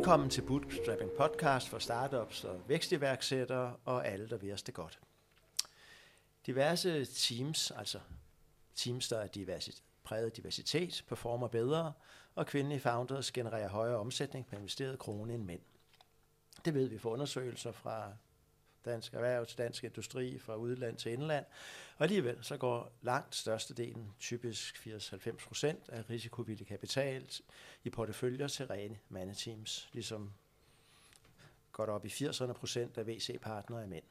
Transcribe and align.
Velkommen 0.00 0.30
til 0.30 0.42
Bootstrapping 0.42 1.10
Podcast 1.18 1.68
for 1.68 1.78
startups 1.78 2.44
og 2.44 2.60
vækstiværksættere 2.68 3.76
og 3.84 4.06
alle, 4.06 4.28
der 4.28 4.36
vil 4.36 4.52
os 4.52 4.62
det 4.62 4.74
godt. 4.74 5.00
Diverse 6.46 7.04
teams, 7.04 7.70
altså 7.70 8.00
teams, 8.74 9.08
der 9.08 9.18
er 9.18 9.26
diversit, 9.26 9.82
præget 10.04 10.24
af 10.24 10.32
diversitet, 10.32 11.04
performer 11.08 11.48
bedre, 11.48 11.92
og 12.34 12.46
kvindelige 12.46 12.80
founders 12.80 13.32
genererer 13.32 13.68
højere 13.68 13.96
omsætning 13.96 14.46
per 14.46 14.56
investeret 14.56 14.98
krone 14.98 15.34
end 15.34 15.44
mænd. 15.44 15.60
Det 16.64 16.74
ved 16.74 16.88
vi 16.88 16.98
fra 16.98 17.10
undersøgelser 17.10 17.72
fra 17.72 18.12
dansk 18.84 19.14
erhverv 19.14 19.46
til 19.46 19.58
dansk 19.58 19.84
industri, 19.84 20.38
fra 20.38 20.56
udland 20.56 20.96
til 20.96 21.12
indland. 21.12 21.44
Og 21.96 22.02
alligevel 22.02 22.38
så 22.42 22.56
går 22.56 22.92
langt 23.02 23.34
størstedelen, 23.34 24.14
typisk 24.18 24.86
80-90 24.86 25.46
procent 25.46 25.88
af 25.88 26.10
risikovillig 26.10 26.66
kapital 26.66 27.30
i 27.84 27.90
porteføljer 27.90 28.48
til 28.48 28.66
rene 28.66 28.98
mandeteams, 29.08 29.88
ligesom 29.92 30.32
godt 31.72 31.90
op 31.90 32.04
i 32.04 32.08
80'erne 32.08 32.52
procent 32.52 32.98
af 32.98 33.06
VC-partnere 33.06 33.82
er 33.82 33.86
mænd. 33.86 34.04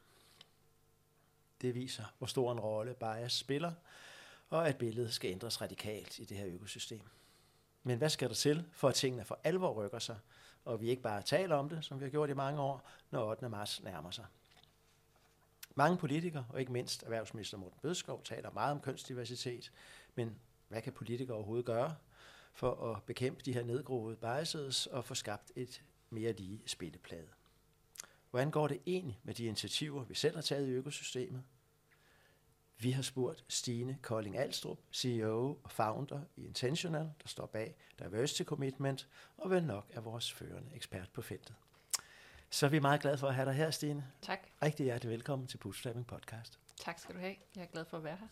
Det 1.61 1.75
viser, 1.75 2.13
hvor 2.17 2.27
stor 2.27 2.51
en 2.51 2.59
rolle 2.59 2.93
bias 2.93 3.33
spiller, 3.33 3.73
og 4.49 4.67
at 4.67 4.77
billedet 4.77 5.13
skal 5.13 5.31
ændres 5.31 5.61
radikalt 5.61 6.19
i 6.19 6.25
det 6.25 6.37
her 6.37 6.47
økosystem. 6.47 7.01
Men 7.83 7.97
hvad 7.97 8.09
skal 8.09 8.29
der 8.29 8.35
til, 8.35 8.65
for 8.71 8.89
at 8.89 8.95
tingene 8.95 9.25
for 9.25 9.39
alvor 9.43 9.73
rykker 9.73 9.99
sig, 9.99 10.17
og 10.65 10.81
vi 10.81 10.89
ikke 10.89 11.01
bare 11.01 11.21
taler 11.21 11.55
om 11.55 11.69
det, 11.69 11.85
som 11.85 11.99
vi 11.99 12.05
har 12.05 12.09
gjort 12.09 12.29
i 12.29 12.33
mange 12.33 12.61
år, 12.61 12.89
når 13.11 13.29
8. 13.29 13.49
marts 13.49 13.83
nærmer 13.83 14.11
sig? 14.11 14.25
Mange 15.75 15.97
politikere, 15.97 16.45
og 16.49 16.59
ikke 16.59 16.71
mindst 16.71 17.03
erhvervsminister 17.03 17.57
Morten 17.57 17.79
Bødskov, 17.81 18.23
taler 18.23 18.51
meget 18.51 18.71
om 18.71 18.81
kønsdiversitet, 18.81 19.71
men 20.15 20.39
hvad 20.67 20.81
kan 20.81 20.93
politikere 20.93 21.37
overhovedet 21.37 21.65
gøre 21.65 21.95
for 22.53 22.93
at 22.93 23.03
bekæmpe 23.03 23.41
de 23.45 23.53
her 23.53 23.63
nedgroede 23.63 24.15
biases 24.15 24.87
og 24.87 25.05
få 25.05 25.15
skabt 25.15 25.51
et 25.55 25.83
mere 26.09 26.31
lige 26.31 26.61
spilleplade? 26.65 27.27
Hvordan 28.29 28.51
går 28.51 28.67
det 28.67 28.81
egentlig 28.85 29.19
med 29.23 29.33
de 29.33 29.45
initiativer, 29.45 30.03
vi 30.03 30.15
selv 30.15 30.35
har 30.35 30.41
taget 30.41 30.67
i 30.67 30.71
økosystemet? 30.71 31.43
Vi 32.77 32.91
har 32.91 33.01
spurgt 33.01 33.45
Stine 33.47 33.97
Kolding 34.01 34.37
Alstrup, 34.37 34.79
CEO 34.93 35.59
og 35.63 35.71
founder 35.71 36.21
i 36.35 36.45
Intentional, 36.45 37.11
der 37.21 37.27
står 37.27 37.45
bag 37.45 37.75
Diversity 37.99 38.43
Commitment, 38.43 39.07
og 39.37 39.49
vel 39.49 39.63
nok 39.63 39.85
er 39.89 40.01
vores 40.01 40.33
førende 40.33 40.75
ekspert 40.75 41.09
på 41.13 41.21
feltet. 41.21 41.55
Så 42.51 42.65
er 42.65 42.69
vi 42.69 42.79
meget 42.79 43.01
glade 43.01 43.17
for 43.17 43.27
at 43.27 43.35
have 43.35 43.45
dig 43.45 43.53
her, 43.53 43.71
Stine. 43.71 44.05
Tak. 44.21 44.39
Rigtig 44.63 44.83
hjertelig 44.83 45.11
velkommen 45.11 45.47
til 45.47 45.57
Bootstrapping 45.57 46.07
Podcast. 46.07 46.59
Tak 46.79 46.99
skal 46.99 47.15
du 47.15 47.19
have. 47.19 47.35
Jeg 47.55 47.61
er 47.61 47.67
glad 47.67 47.85
for 47.85 47.97
at 47.97 48.03
være 48.03 48.17
her. 48.19 48.27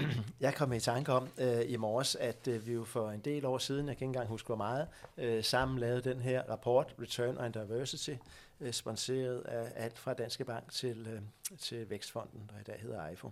Jeg 0.40 0.54
kom 0.54 0.72
i 0.72 0.80
tanke 0.80 1.12
om 1.12 1.28
øh, 1.38 1.60
i 1.66 1.76
morges, 1.76 2.14
at 2.14 2.48
øh, 2.48 2.66
vi 2.66 2.72
jo 2.72 2.84
for 2.84 3.10
en 3.10 3.20
del 3.20 3.44
år 3.44 3.58
siden, 3.58 3.88
jeg 3.88 3.96
kan 3.96 4.04
ikke 4.04 4.10
engang 4.10 4.28
huske 4.28 4.46
hvor 4.46 4.56
meget, 4.56 4.88
øh, 5.16 5.44
sammen 5.44 5.78
lavede 5.78 6.10
den 6.10 6.20
her 6.20 6.42
rapport, 6.42 6.94
Return 7.00 7.38
on 7.38 7.52
Diversity, 7.52 8.14
øh, 8.60 8.72
sponsoreret 8.72 9.40
af 9.40 9.72
alt 9.84 9.98
fra 9.98 10.14
Danske 10.14 10.44
Bank 10.44 10.72
til, 10.72 11.06
øh, 11.06 11.22
til 11.58 11.90
Vækstfonden, 11.90 12.50
der 12.54 12.60
i 12.60 12.62
dag 12.62 12.80
hedder 12.80 13.06
EIFO. 13.06 13.30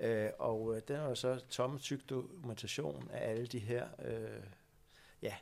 Øh, 0.00 0.30
og 0.38 0.76
øh, 0.76 0.82
den 0.88 1.00
var 1.00 1.14
så 1.14 1.40
tomme 1.50 1.78
tyk 1.78 2.10
dokumentation 2.10 3.10
af 3.12 3.30
alle 3.30 3.46
de 3.46 3.58
her 3.58 3.86
øh, 4.04 4.42
ja, 5.22 5.34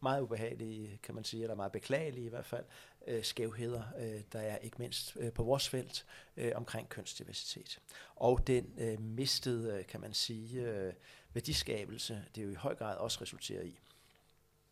meget 0.00 0.22
ubehagelige, 0.22 0.98
kan 1.02 1.14
man 1.14 1.24
sige, 1.24 1.42
eller 1.42 1.54
meget 1.54 1.72
beklagelige 1.72 2.26
i 2.26 2.28
hvert 2.28 2.46
fald, 2.46 2.64
øh, 3.06 3.24
skævheder, 3.24 3.82
øh, 3.98 4.22
der 4.32 4.40
er 4.40 4.58
ikke 4.58 4.76
mindst 4.78 5.16
øh, 5.20 5.32
på 5.32 5.42
vores 5.42 5.68
felt 5.68 6.06
øh, 6.36 6.52
omkring 6.54 6.88
kønsdiversitet. 6.88 7.80
Og 8.16 8.46
den 8.46 8.74
øh, 8.78 9.00
mistede, 9.00 9.78
øh, 9.78 9.86
kan 9.86 10.00
man 10.00 10.14
sige, 10.14 10.62
øh, 10.62 10.92
værdiskabelse, 11.34 12.24
det 12.34 12.40
er 12.40 12.44
jo 12.44 12.50
i 12.50 12.54
høj 12.54 12.74
grad 12.74 12.96
også 12.96 13.18
resulterer 13.20 13.62
i. 13.62 13.78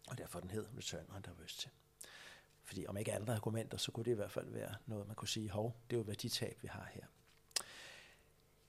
Og 0.08 0.18
derfor 0.18 0.40
den 0.40 0.50
hed 0.50 0.66
Return 0.76 1.06
on 1.14 1.22
Diversity. 1.22 1.66
Fordi 2.64 2.86
om 2.86 2.96
ikke 2.96 3.12
andre 3.12 3.34
argumenter, 3.34 3.78
så 3.78 3.92
kunne 3.92 4.04
det 4.04 4.10
i 4.10 4.14
hvert 4.14 4.30
fald 4.30 4.50
være 4.50 4.74
noget, 4.86 5.06
man 5.06 5.16
kunne 5.16 5.28
sige, 5.28 5.50
hov, 5.50 5.76
det 5.90 5.96
er 5.96 6.00
jo 6.00 6.04
værditab, 6.04 6.58
vi 6.62 6.68
har 6.68 6.90
her. 6.94 7.06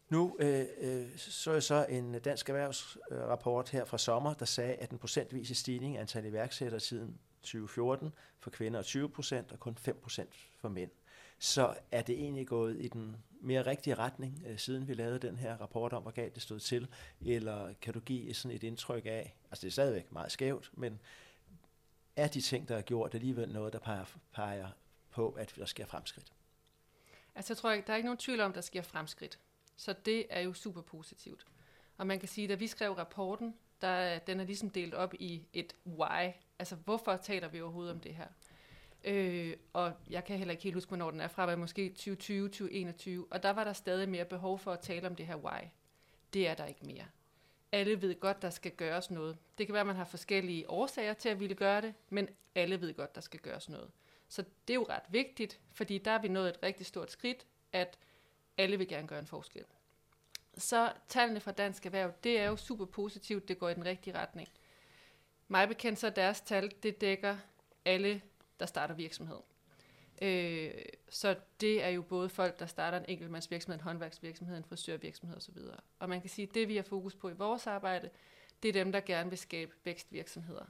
Nu 0.10 0.38
øh, 0.40 0.66
øh, 0.78 1.18
så 1.18 1.52
jeg 1.52 1.64
så 1.64 1.86
en 1.90 2.20
dansk 2.20 2.50
erhvervsrapport 2.50 3.70
her 3.70 3.86
fra 3.86 3.98
sommer, 3.98 4.34
der 4.34 4.46
sagde, 4.46 4.74
at 4.74 4.90
den 4.90 4.98
procentvise 4.98 5.56
stigning 5.56 5.98
af 5.98 6.02
antal 6.02 6.26
iværksættere 6.26 6.80
siden 6.80 7.20
2014 7.42 8.14
for 8.40 8.50
kvinder 8.50 8.80
er 8.80 8.84
20 8.84 9.10
procent 9.10 9.52
og 9.52 9.60
kun 9.60 9.76
5 9.76 10.00
procent 10.02 10.30
for 10.58 10.70
mænd. 10.70 10.92
Så 11.40 11.76
er 11.92 12.02
det 12.02 12.16
egentlig 12.16 12.48
gået 12.48 12.78
i 12.80 12.88
den 12.88 13.18
mere 13.42 13.66
rigtige 13.66 13.96
retning, 13.96 14.44
øh, 14.48 14.58
siden 14.58 14.88
vi 14.88 14.94
lavede 14.94 15.20
den 15.20 15.38
her 15.38 15.58
rapport 15.58 15.94
om, 15.94 16.02
hvor 16.02 16.12
galt 16.12 16.36
det 16.36 16.44
stod 16.44 16.60
til? 16.60 16.88
Eller 17.22 17.74
kan 17.82 17.94
du 17.94 18.00
give 18.00 18.34
sådan 18.34 18.56
et 18.56 18.64
indtryk 18.64 19.06
af, 19.06 19.36
altså 19.52 19.62
det 19.62 19.68
er 19.68 19.72
stadigvæk 19.72 20.12
meget 20.12 20.32
skævt, 20.32 20.72
men 20.74 21.00
er 22.16 22.28
de 22.28 22.42
ting, 22.42 22.68
der 22.68 22.78
er 22.78 22.82
gjort, 22.82 23.14
alligevel 23.14 23.50
noget, 23.50 23.74
der 23.74 23.80
peger, 23.80 24.06
peger 24.34 24.68
på, 25.10 25.30
at 25.30 25.54
der 25.56 25.66
sker 25.66 25.86
fremskridt? 25.86 26.34
Altså 27.36 27.54
jeg 27.54 27.58
tror 27.58 27.72
ikke, 27.72 27.88
der 27.88 27.94
er 27.94 27.98
ikke 27.98 28.08
nogen 28.08 28.18
tvivl 28.18 28.40
om, 28.40 28.52
at 28.52 28.56
der 28.56 28.62
sker 28.62 28.82
fremskridt. 28.82 29.40
Så 29.78 29.94
det 30.06 30.26
er 30.30 30.42
jo 30.42 30.54
super 30.54 30.82
positivt. 30.82 31.46
Og 31.98 32.08
man 32.08 32.20
kan 32.20 32.30
sige, 32.30 32.46
at 32.46 32.50
da 32.50 32.56
vi 32.56 32.68
skrev 32.68 32.92
rapporten, 32.92 33.56
der, 33.82 34.20
den 34.20 34.40
er 34.40 34.44
ligesom 34.44 34.70
delt 34.70 34.94
op 34.94 35.14
i 35.14 35.48
et 35.54 35.76
why. 35.86 36.32
Altså, 36.60 36.76
hvorfor 36.76 37.16
taler 37.16 37.48
vi 37.48 37.62
overhovedet 37.62 37.94
om 37.94 38.00
det 38.00 38.16
her? 38.16 38.28
Øh, 39.04 39.54
og 39.74 39.94
jeg 40.10 40.24
kan 40.24 40.38
heller 40.38 40.52
ikke 40.52 40.64
helt 40.64 40.76
huske, 40.76 40.90
hvornår 40.90 41.12
den 41.12 41.22
er 41.22 41.28
fra, 41.28 41.46
men 41.46 41.60
måske 41.60 41.90
2020, 41.90 42.48
2021. 42.50 43.28
Og 43.32 43.44
der 43.44 43.50
var 43.50 43.64
der 43.64 43.74
stadig 43.74 44.10
mere 44.10 44.26
behov 44.26 44.60
for 44.60 44.72
at 44.72 44.80
tale 44.80 45.08
om 45.08 45.16
det 45.16 45.28
her 45.28 45.36
why. 45.36 45.60
Det 46.34 46.48
er 46.48 46.54
der 46.54 46.66
ikke 46.66 46.86
mere. 46.86 47.06
Alle 47.72 48.02
ved 48.02 48.20
godt, 48.20 48.42
der 48.42 48.50
skal 48.50 48.72
gøres 48.72 49.12
noget. 49.12 49.38
Det 49.58 49.66
kan 49.66 49.74
være, 49.74 49.82
at 49.82 49.88
man 49.88 49.96
har 49.96 50.06
forskellige 50.06 50.70
årsager 50.70 51.14
til 51.14 51.30
at 51.30 51.40
ville 51.40 51.56
gøre 51.56 51.82
det, 51.82 51.94
men 52.10 52.30
alle 52.56 52.82
ved 52.82 52.94
godt, 52.94 53.16
der 53.16 53.22
skal 53.22 53.40
gøres 53.40 53.70
noget. 53.70 53.92
Så 54.28 54.42
det 54.68 54.74
er 54.74 54.76
jo 54.76 54.86
ret 54.90 55.04
vigtigt, 55.10 55.60
fordi 55.72 55.98
der 55.98 56.12
er 56.12 56.22
vi 56.22 56.28
nået 56.28 56.50
et 56.50 56.64
rigtig 56.64 56.86
stort 56.86 57.12
skridt, 57.12 57.46
at 57.74 57.98
alle 58.58 58.78
vil 58.78 58.88
gerne 58.88 59.08
gøre 59.08 59.20
en 59.20 59.28
forskel. 59.28 59.66
Så 60.58 60.94
tallene 61.08 61.40
fra 61.40 61.52
Dansk 61.52 61.86
Erhverv, 61.86 62.14
det 62.24 62.40
er 62.40 62.46
jo 62.46 62.56
super 62.56 62.86
positivt, 62.86 63.48
det 63.48 63.60
går 63.60 63.70
i 63.70 63.74
den 63.74 63.86
rigtige 63.86 64.18
retning. 64.18 64.50
Mig 65.48 65.68
bekendt 65.68 66.00
så 66.00 66.10
deres 66.10 66.42
tal, 66.42 66.74
det 66.84 67.02
dækker 67.02 67.38
alle, 67.86 68.22
der 68.60 68.66
starter 68.66 68.96
virksomhed. 68.96 69.40
Øh, 70.22 70.72
så 71.10 71.36
det 71.62 71.84
er 71.84 71.90
jo 71.90 72.02
både 72.02 72.30
folk, 72.30 72.60
der 72.60 72.66
starter 72.66 72.98
en 72.98 73.06
enkeltmandsvirksomhed, 73.08 73.80
en 73.80 73.84
håndværksvirksomhed, 73.84 74.58
en 74.58 74.64
frisørvirksomhed 74.64 75.38
osv. 75.38 75.58
Og 76.00 76.10
man 76.10 76.22
kan 76.22 76.30
sige, 76.30 76.48
at 76.48 76.56
det 76.56 76.68
vi 76.68 76.76
har 76.76 76.84
fokus 76.84 77.16
på 77.16 77.30
i 77.30 77.34
vores 77.34 77.68
arbejde, 77.68 78.10
det 78.64 78.70
er 78.70 78.74
dem, 78.74 78.92
der 78.92 79.00
gerne 79.00 79.30
vil 79.30 79.40
skabe 79.40 79.76
vækstvirksomheder. 79.84 80.66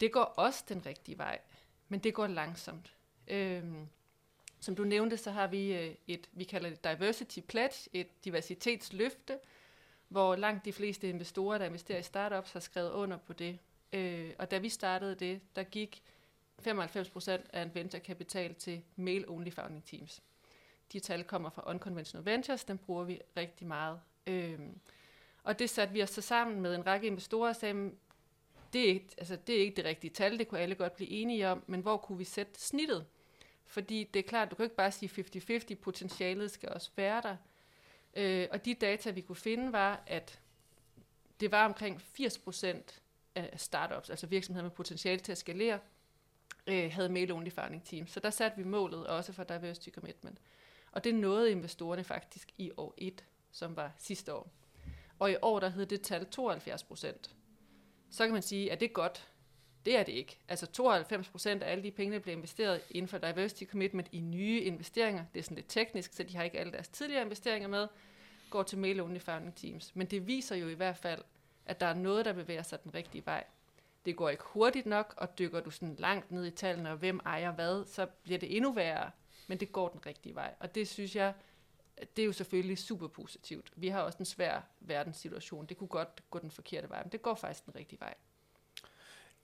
Det 0.00 0.12
går 0.12 0.24
også 0.24 0.64
den 0.68 0.86
rigtige 0.86 1.18
vej, 1.18 1.40
men 1.88 2.00
det 2.00 2.14
går 2.14 2.26
langsomt. 2.26 2.96
Øh, 3.28 3.64
som 4.66 4.76
du 4.76 4.84
nævnte, 4.84 5.16
så 5.16 5.30
har 5.30 5.46
vi 5.46 5.72
øh, 5.72 5.94
et, 6.06 6.28
vi 6.32 6.44
kalder 6.44 6.70
det 6.70 6.84
Diversity 6.84 7.40
Pledge, 7.40 7.90
et 7.92 8.24
diversitetsløfte, 8.24 9.38
hvor 10.08 10.36
langt 10.36 10.64
de 10.64 10.72
fleste 10.72 11.08
investorer, 11.08 11.58
der 11.58 11.64
investerer 11.64 11.98
i 11.98 12.02
startups, 12.02 12.52
har 12.52 12.60
skrevet 12.60 12.90
under 12.90 13.16
på 13.16 13.32
det. 13.32 13.58
Øh, 13.92 14.32
og 14.38 14.50
da 14.50 14.58
vi 14.58 14.68
startede 14.68 15.14
det, 15.14 15.40
der 15.56 15.62
gik 15.62 16.02
95% 16.66 17.30
af 17.52 17.62
en 17.62 17.74
venturekapital 17.74 18.54
til 18.54 18.82
male-only 18.96 19.50
founding 19.50 19.84
teams. 19.84 20.22
De 20.92 21.00
tal 21.00 21.24
kommer 21.24 21.50
fra 21.50 21.70
Unconventional 21.70 22.24
Ventures, 22.24 22.64
den 22.64 22.78
bruger 22.78 23.04
vi 23.04 23.20
rigtig 23.36 23.66
meget. 23.66 24.00
Øh, 24.26 24.58
og 25.42 25.58
det 25.58 25.70
satte 25.70 25.94
vi 25.94 26.02
os 26.02 26.10
så 26.10 26.20
sammen 26.20 26.60
med 26.60 26.74
en 26.74 26.86
række 26.86 27.06
investorer 27.06 27.48
og 27.48 27.56
sagde, 27.56 27.90
det 28.72 28.80
er, 28.80 28.88
ikke, 28.88 29.08
altså, 29.18 29.36
det 29.46 29.56
er 29.56 29.60
ikke 29.60 29.76
det 29.76 29.84
rigtige 29.84 30.10
tal, 30.10 30.38
det 30.38 30.48
kunne 30.48 30.60
alle 30.60 30.74
godt 30.74 30.96
blive 30.96 31.10
enige 31.10 31.48
om, 31.48 31.64
men 31.66 31.80
hvor 31.80 31.96
kunne 31.96 32.18
vi 32.18 32.24
sætte 32.24 32.60
snittet? 32.60 33.06
Fordi 33.66 34.04
det 34.14 34.18
er 34.18 34.28
klart, 34.28 34.50
du 34.50 34.54
kan 34.54 34.64
ikke 34.64 34.76
bare 34.76 34.92
sige 34.92 35.24
50-50, 35.70 35.74
potentialet 35.74 36.50
skal 36.50 36.68
også 36.68 36.90
være 36.96 37.22
der. 37.22 37.36
Øh, 38.16 38.48
og 38.50 38.64
de 38.64 38.74
data, 38.74 39.10
vi 39.10 39.20
kunne 39.20 39.36
finde, 39.36 39.72
var, 39.72 40.02
at 40.06 40.40
det 41.40 41.52
var 41.52 41.64
omkring 41.64 42.02
80% 42.20 43.00
af 43.34 43.60
startups, 43.60 44.10
altså 44.10 44.26
virksomheder 44.26 44.62
med 44.62 44.70
potentiale 44.70 45.20
til 45.20 45.32
at 45.32 45.38
skalere, 45.38 45.78
øh, 46.66 46.92
havde 46.92 47.08
mail-only 47.08 47.50
founding 47.50 47.84
team. 47.84 48.06
Så 48.06 48.20
der 48.20 48.30
satte 48.30 48.56
vi 48.56 48.64
målet 48.64 49.06
også 49.06 49.32
for 49.32 49.44
diversity 49.44 49.90
commitment. 49.90 50.38
Og 50.92 51.04
det 51.04 51.14
nåede 51.14 51.50
investorerne 51.50 52.04
faktisk 52.04 52.52
i 52.58 52.70
år 52.76 52.94
1, 52.98 53.24
som 53.50 53.76
var 53.76 53.92
sidste 53.98 54.34
år. 54.34 54.50
Og 55.18 55.30
i 55.32 55.36
år, 55.42 55.60
der 55.60 55.68
hed 55.68 55.86
det 55.86 56.02
tal 56.02 56.26
72% 56.38 57.30
Så 58.10 58.24
kan 58.24 58.32
man 58.32 58.42
sige, 58.42 58.72
at 58.72 58.80
det 58.80 58.88
er 58.88 58.92
godt, 58.92 59.28
det 59.86 59.96
er 59.96 60.02
det 60.02 60.12
ikke. 60.12 60.38
Altså 60.48 60.66
92 60.66 61.28
procent 61.28 61.62
af 61.62 61.72
alle 61.72 61.84
de 61.84 61.90
penge, 61.90 62.14
der 62.14 62.18
bliver 62.18 62.36
investeret 62.36 62.82
inden 62.90 63.08
for 63.08 63.18
diversity 63.18 63.64
commitment 63.64 64.08
i 64.12 64.20
nye 64.20 64.60
investeringer, 64.60 65.24
det 65.34 65.38
er 65.38 65.42
sådan 65.42 65.54
lidt 65.54 65.68
teknisk, 65.68 66.12
så 66.12 66.22
de 66.22 66.36
har 66.36 66.44
ikke 66.44 66.58
alle 66.58 66.72
deres 66.72 66.88
tidligere 66.88 67.22
investeringer 67.22 67.68
med, 67.68 67.88
går 68.50 68.62
til 68.62 68.78
male 68.78 69.02
only 69.02 69.18
founding 69.18 69.54
teams. 69.54 69.96
Men 69.96 70.06
det 70.06 70.26
viser 70.26 70.56
jo 70.56 70.68
i 70.68 70.74
hvert 70.74 70.96
fald, 70.96 71.22
at 71.66 71.80
der 71.80 71.86
er 71.86 71.94
noget, 71.94 72.24
der 72.24 72.32
bevæger 72.32 72.62
sig 72.62 72.82
den 72.82 72.94
rigtige 72.94 73.26
vej. 73.26 73.44
Det 74.04 74.16
går 74.16 74.28
ikke 74.28 74.44
hurtigt 74.46 74.86
nok, 74.86 75.14
og 75.16 75.38
dykker 75.38 75.60
du 75.60 75.70
sådan 75.70 75.96
langt 75.98 76.30
ned 76.30 76.46
i 76.46 76.50
tallene, 76.50 76.90
og 76.90 76.96
hvem 76.96 77.20
ejer 77.26 77.52
hvad, 77.52 77.84
så 77.86 78.06
bliver 78.06 78.38
det 78.38 78.56
endnu 78.56 78.72
værre. 78.72 79.10
Men 79.46 79.60
det 79.60 79.72
går 79.72 79.88
den 79.88 80.06
rigtige 80.06 80.34
vej. 80.34 80.54
Og 80.60 80.74
det 80.74 80.88
synes 80.88 81.16
jeg, 81.16 81.34
det 82.16 82.22
er 82.22 82.26
jo 82.26 82.32
selvfølgelig 82.32 82.78
super 82.78 83.08
positivt. 83.08 83.72
Vi 83.76 83.88
har 83.88 84.00
også 84.00 84.18
en 84.18 84.24
svær 84.24 84.60
verdenssituation. 84.80 85.66
Det 85.66 85.76
kunne 85.76 85.88
godt 85.88 86.22
gå 86.30 86.38
den 86.38 86.50
forkerte 86.50 86.88
vej, 86.88 87.02
men 87.02 87.12
det 87.12 87.22
går 87.22 87.34
faktisk 87.34 87.66
den 87.66 87.74
rigtige 87.74 88.00
vej 88.00 88.14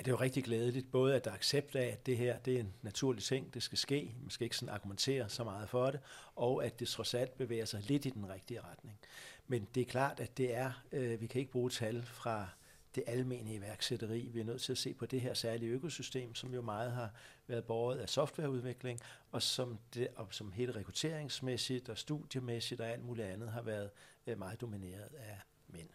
det 0.03 0.09
er 0.09 0.13
jo 0.13 0.21
rigtig 0.21 0.45
glædeligt, 0.45 0.91
både 0.91 1.17
at 1.17 1.25
der 1.25 1.31
er 1.31 1.35
accept 1.35 1.77
af, 1.77 1.87
at 1.87 2.07
det 2.07 2.17
her 2.17 2.39
det 2.39 2.55
er 2.55 2.61
en 2.61 2.75
naturlig 2.83 3.23
ting, 3.23 3.55
det 3.55 3.63
skal 3.63 3.79
ske, 3.79 4.15
man 4.21 4.31
skal 4.31 4.45
ikke 4.45 4.57
sådan 4.57 4.75
argumentere 4.75 5.29
så 5.29 5.45
meget 5.45 5.69
for 5.69 5.91
det, 5.91 6.01
og 6.37 6.65
at 6.65 6.81
det 6.81 6.89
trods 6.89 7.15
alt 7.15 7.37
bevæger 7.37 7.65
sig 7.65 7.83
lidt 7.83 8.07
i 8.07 8.11
den 8.11 8.29
rigtige 8.29 8.61
retning. 8.61 8.99
Men 9.47 9.69
det 9.75 9.81
er 9.81 9.85
klart, 9.85 10.21
at 10.21 10.39
det 10.39 10.55
er, 10.55 10.83
øh, 10.93 11.21
vi 11.21 11.27
kan 11.27 11.41
ikke 11.41 11.53
bruge 11.53 11.71
tal 11.71 12.03
fra 12.03 12.49
det 12.95 13.05
almene 13.07 13.55
iværksætteri. 13.55 14.29
Vi 14.33 14.41
er 14.41 14.45
nødt 14.45 14.63
til 14.63 14.73
at 14.73 14.79
se 14.79 14.95
på 14.95 15.07
det 15.07 15.21
her 15.21 15.35
særlige 15.35 15.71
økosystem, 15.71 16.35
som 16.35 16.55
jo 16.55 16.63
meget 16.63 16.93
har 16.93 17.11
været 17.47 17.65
båret 17.65 17.99
af 17.99 18.09
softwareudvikling, 18.09 19.01
og 19.31 19.43
som, 19.43 19.79
det, 19.95 20.09
og 20.17 20.27
som 20.31 20.53
hele 20.53 20.73
rekrutteringsmæssigt 20.73 21.89
og 21.89 21.99
studiemæssigt 21.99 22.81
og 22.81 22.89
alt 22.89 23.05
muligt 23.05 23.27
andet 23.27 23.51
har 23.51 23.63
været 23.63 23.91
øh, 24.27 24.39
meget 24.39 24.61
domineret 24.61 25.15
af 25.15 25.41
mænd. 25.69 25.89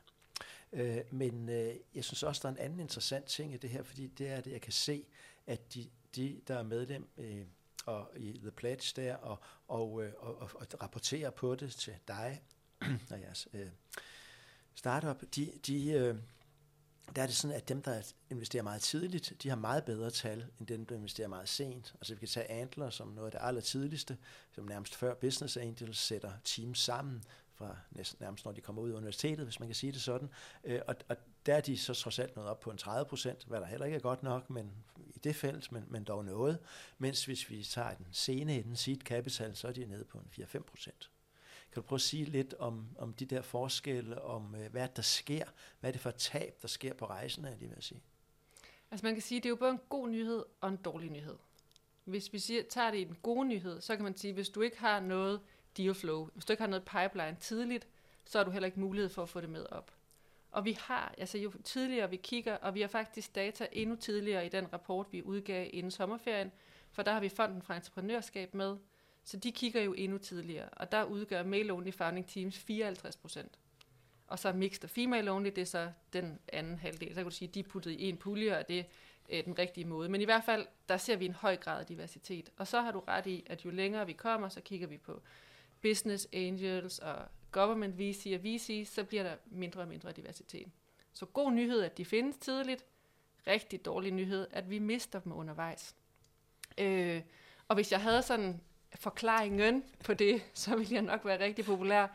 Øh, 0.73 0.97
men 1.11 1.49
øh, 1.49 1.75
jeg 1.95 2.03
synes 2.03 2.23
også, 2.23 2.41
der 2.43 2.49
er 2.49 2.53
en 2.53 2.59
anden 2.59 2.79
interessant 2.79 3.25
ting 3.25 3.53
i 3.53 3.57
det 3.57 3.69
her, 3.69 3.83
fordi 3.83 4.07
det 4.07 4.27
er, 4.27 4.35
at 4.35 4.47
jeg 4.47 4.61
kan 4.61 4.73
se, 4.73 5.05
at 5.47 5.73
de, 5.73 5.89
de 6.15 6.41
der 6.47 6.55
er 6.57 6.63
medlem 6.63 7.09
øh, 7.17 7.45
og 7.85 8.11
i 8.15 8.37
The 8.37 8.51
Pledge 8.51 9.01
der, 9.01 9.15
og, 9.15 9.39
og, 9.67 10.03
øh, 10.03 10.13
og, 10.17 10.41
og, 10.41 10.49
og 10.53 10.81
rapporterer 10.81 11.29
på 11.29 11.55
det 11.55 11.71
til 11.71 11.93
dig 12.07 12.41
og 13.11 13.21
jeres 13.21 13.47
øh, 13.53 13.67
startup, 14.75 15.23
de, 15.35 15.51
de, 15.67 15.89
øh, 15.89 16.15
der 17.15 17.21
er 17.21 17.25
det 17.25 17.35
sådan, 17.35 17.55
at 17.55 17.69
dem, 17.69 17.81
der 17.81 18.01
investerer 18.29 18.63
meget 18.63 18.81
tidligt, 18.81 19.33
de 19.43 19.49
har 19.49 19.55
meget 19.55 19.85
bedre 19.85 20.09
tal, 20.09 20.45
end 20.59 20.67
dem, 20.67 20.85
der 20.85 20.95
investerer 20.95 21.27
meget 21.27 21.49
sent. 21.49 21.93
Altså 21.95 22.13
vi 22.13 22.19
kan 22.19 22.27
tage 22.27 22.51
Antler 22.51 22.89
som 22.89 23.07
noget 23.07 23.27
af 23.27 23.31
det 23.31 23.47
aller 23.47 23.61
tidligste, 23.61 24.17
som 24.51 24.65
nærmest 24.65 24.95
før 24.95 25.13
Business 25.13 25.57
Angels 25.57 25.97
sætter 25.97 26.31
teams 26.43 26.79
sammen, 26.79 27.23
fra 27.57 27.77
næsten, 27.91 28.17
nærmest 28.21 28.45
når 28.45 28.51
de 28.51 28.61
kommer 28.61 28.81
ud 28.81 28.89
af 28.91 28.95
universitetet, 28.95 29.45
hvis 29.45 29.59
man 29.59 29.67
kan 29.67 29.75
sige 29.75 29.91
det 29.91 30.01
sådan. 30.01 30.29
Øh, 30.63 30.81
og, 30.87 30.95
og 31.09 31.17
der 31.45 31.55
er 31.55 31.61
de 31.61 31.77
så 31.77 31.93
trods 31.93 32.19
alt 32.19 32.35
nået 32.35 32.47
op 32.47 32.59
på 32.59 32.71
en 32.71 32.77
30 32.77 33.05
procent, 33.09 33.45
hvad 33.45 33.59
der 33.59 33.65
heller 33.65 33.85
ikke 33.85 33.95
er 33.95 34.01
godt 34.01 34.23
nok, 34.23 34.49
men 34.49 34.71
i 35.15 35.19
det 35.19 35.35
felt, 35.35 35.71
men, 35.71 35.85
men 35.87 36.03
dog 36.03 36.25
noget. 36.25 36.59
Mens 36.97 37.25
hvis 37.25 37.49
vi 37.49 37.63
tager 37.63 37.93
den 37.93 38.07
sene 38.11 38.59
ende, 38.59 38.75
seed 38.75 38.97
capital, 38.97 39.55
så 39.55 39.67
er 39.67 39.71
de 39.71 39.85
nede 39.85 40.05
på 40.05 40.17
en 40.17 40.43
4-5 40.43 40.59
procent. 40.59 41.09
Kan 41.71 41.81
du 41.81 41.87
prøve 41.87 41.97
at 41.97 42.01
sige 42.01 42.25
lidt 42.25 42.53
om, 42.53 42.87
om 42.97 43.13
de 43.13 43.25
der 43.25 43.41
forskelle, 43.41 44.21
om 44.21 44.55
øh, 44.55 44.71
hvad 44.71 44.87
der 44.95 45.01
sker, 45.01 45.45
hvad 45.79 45.89
er 45.89 45.91
det 45.91 46.01
for 46.01 46.11
tab, 46.11 46.61
der 46.61 46.67
sker 46.67 46.93
på 46.93 47.05
rejsen, 47.05 47.45
er 47.45 47.55
lige 47.57 47.69
ved 47.69 47.77
at 47.77 47.83
sige? 47.83 48.01
Altså 48.91 49.05
man 49.05 49.13
kan 49.13 49.21
sige, 49.21 49.39
det 49.39 49.45
er 49.45 49.49
jo 49.49 49.55
både 49.55 49.71
en 49.71 49.79
god 49.89 50.09
nyhed 50.09 50.43
og 50.61 50.69
en 50.69 50.75
dårlig 50.77 51.09
nyhed. 51.09 51.35
Hvis 52.03 52.33
vi 52.33 52.39
siger, 52.39 52.63
tager 52.69 52.91
det 52.91 52.97
i 52.97 53.03
den 53.03 53.17
gode 53.23 53.47
nyhed, 53.47 53.81
så 53.81 53.95
kan 53.95 54.03
man 54.03 54.17
sige, 54.17 54.33
hvis 54.33 54.49
du 54.49 54.61
ikke 54.61 54.79
har 54.79 54.99
noget 54.99 55.41
deal 55.77 55.93
flow, 55.93 56.29
hvis 56.33 56.45
du 56.45 56.53
ikke 56.53 56.63
har 56.63 56.67
noget 56.67 56.85
pipeline 56.85 57.37
tidligt, 57.39 57.87
så 58.25 58.37
har 58.37 58.45
du 58.45 58.51
heller 58.51 58.65
ikke 58.65 58.79
mulighed 58.79 59.09
for 59.09 59.23
at 59.23 59.29
få 59.29 59.41
det 59.41 59.49
med 59.49 59.65
op. 59.71 59.91
Og 60.51 60.65
vi 60.65 60.77
har, 60.79 61.15
altså 61.17 61.37
jo 61.37 61.51
tidligere 61.63 62.09
vi 62.09 62.15
kigger, 62.15 62.55
og 62.55 62.75
vi 62.75 62.81
har 62.81 62.87
faktisk 62.87 63.35
data 63.35 63.67
endnu 63.71 63.95
tidligere 63.95 64.45
i 64.45 64.49
den 64.49 64.73
rapport, 64.73 65.07
vi 65.11 65.23
udgav 65.23 65.69
inden 65.73 65.91
sommerferien, 65.91 66.51
for 66.91 67.03
der 67.03 67.13
har 67.13 67.19
vi 67.19 67.29
Fonden 67.29 67.61
for 67.61 67.73
Entreprenørskab 67.73 68.53
med, 68.53 68.77
så 69.23 69.37
de 69.37 69.51
kigger 69.51 69.81
jo 69.81 69.93
endnu 69.93 70.17
tidligere, 70.17 70.69
og 70.69 70.91
der 70.91 71.03
udgør 71.03 71.43
male-only 71.43 71.89
founding 71.91 72.27
teams 72.27 72.57
54 72.57 73.17
procent. 73.17 73.59
Og 74.27 74.39
så 74.39 74.53
mixed 74.53 74.83
og 74.83 74.89
female 74.89 75.31
only, 75.31 75.49
det 75.49 75.61
er 75.61 75.65
så 75.65 75.91
den 76.13 76.39
anden 76.53 76.77
halvdel. 76.77 77.09
Så 77.09 77.15
kan 77.15 77.23
du 77.23 77.31
sige, 77.31 77.49
at 77.49 77.55
de 77.55 77.59
er 77.59 77.63
puttet 77.63 77.91
i 77.91 78.09
en 78.09 78.17
pulje, 78.17 78.57
og 78.57 78.67
det 78.67 78.85
er 79.29 79.41
den 79.41 79.59
rigtige 79.59 79.85
måde. 79.85 80.09
Men 80.09 80.21
i 80.21 80.25
hvert 80.25 80.43
fald, 80.43 80.67
der 80.89 80.97
ser 80.97 81.15
vi 81.15 81.25
en 81.25 81.33
høj 81.33 81.57
grad 81.57 81.79
af 81.79 81.85
diversitet. 81.85 82.49
Og 82.57 82.67
så 82.67 82.81
har 82.81 82.91
du 82.91 82.99
ret 82.99 83.27
i, 83.27 83.43
at 83.45 83.65
jo 83.65 83.69
længere 83.69 84.05
vi 84.05 84.13
kommer, 84.13 84.49
så 84.49 84.61
kigger 84.61 84.87
vi 84.87 84.97
på 84.97 85.21
business 85.81 86.27
angels 86.33 86.99
og 86.99 87.15
government 87.51 87.99
VC 87.99 88.31
og 88.35 88.43
VC, 88.43 88.89
så 88.93 89.03
bliver 89.03 89.23
der 89.23 89.35
mindre 89.45 89.81
og 89.81 89.87
mindre 89.87 90.11
diversitet. 90.11 90.67
Så 91.13 91.25
god 91.25 91.51
nyhed, 91.51 91.81
at 91.81 91.97
de 91.97 92.05
findes 92.05 92.37
tidligt. 92.37 92.85
Rigtig 93.47 93.85
dårlig 93.85 94.11
nyhed, 94.11 94.47
at 94.51 94.69
vi 94.69 94.79
mister 94.79 95.19
dem 95.19 95.31
undervejs. 95.31 95.95
Øh, 96.77 97.21
og 97.67 97.75
hvis 97.75 97.91
jeg 97.91 98.01
havde 98.01 98.21
sådan 98.21 98.61
forklaringen 98.95 99.83
på 100.05 100.13
det, 100.13 100.41
så 100.53 100.75
ville 100.75 100.93
jeg 100.93 101.01
nok 101.01 101.25
være 101.25 101.39
rigtig 101.39 101.65
populær. 101.65 102.07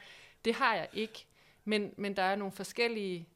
Det 0.44 0.54
har 0.54 0.74
jeg 0.74 0.88
ikke. 0.92 1.26
Men, 1.64 1.94
men 1.96 2.16
der 2.16 2.22
er 2.22 2.36
nogle 2.36 2.52
forskellige, 2.52 3.28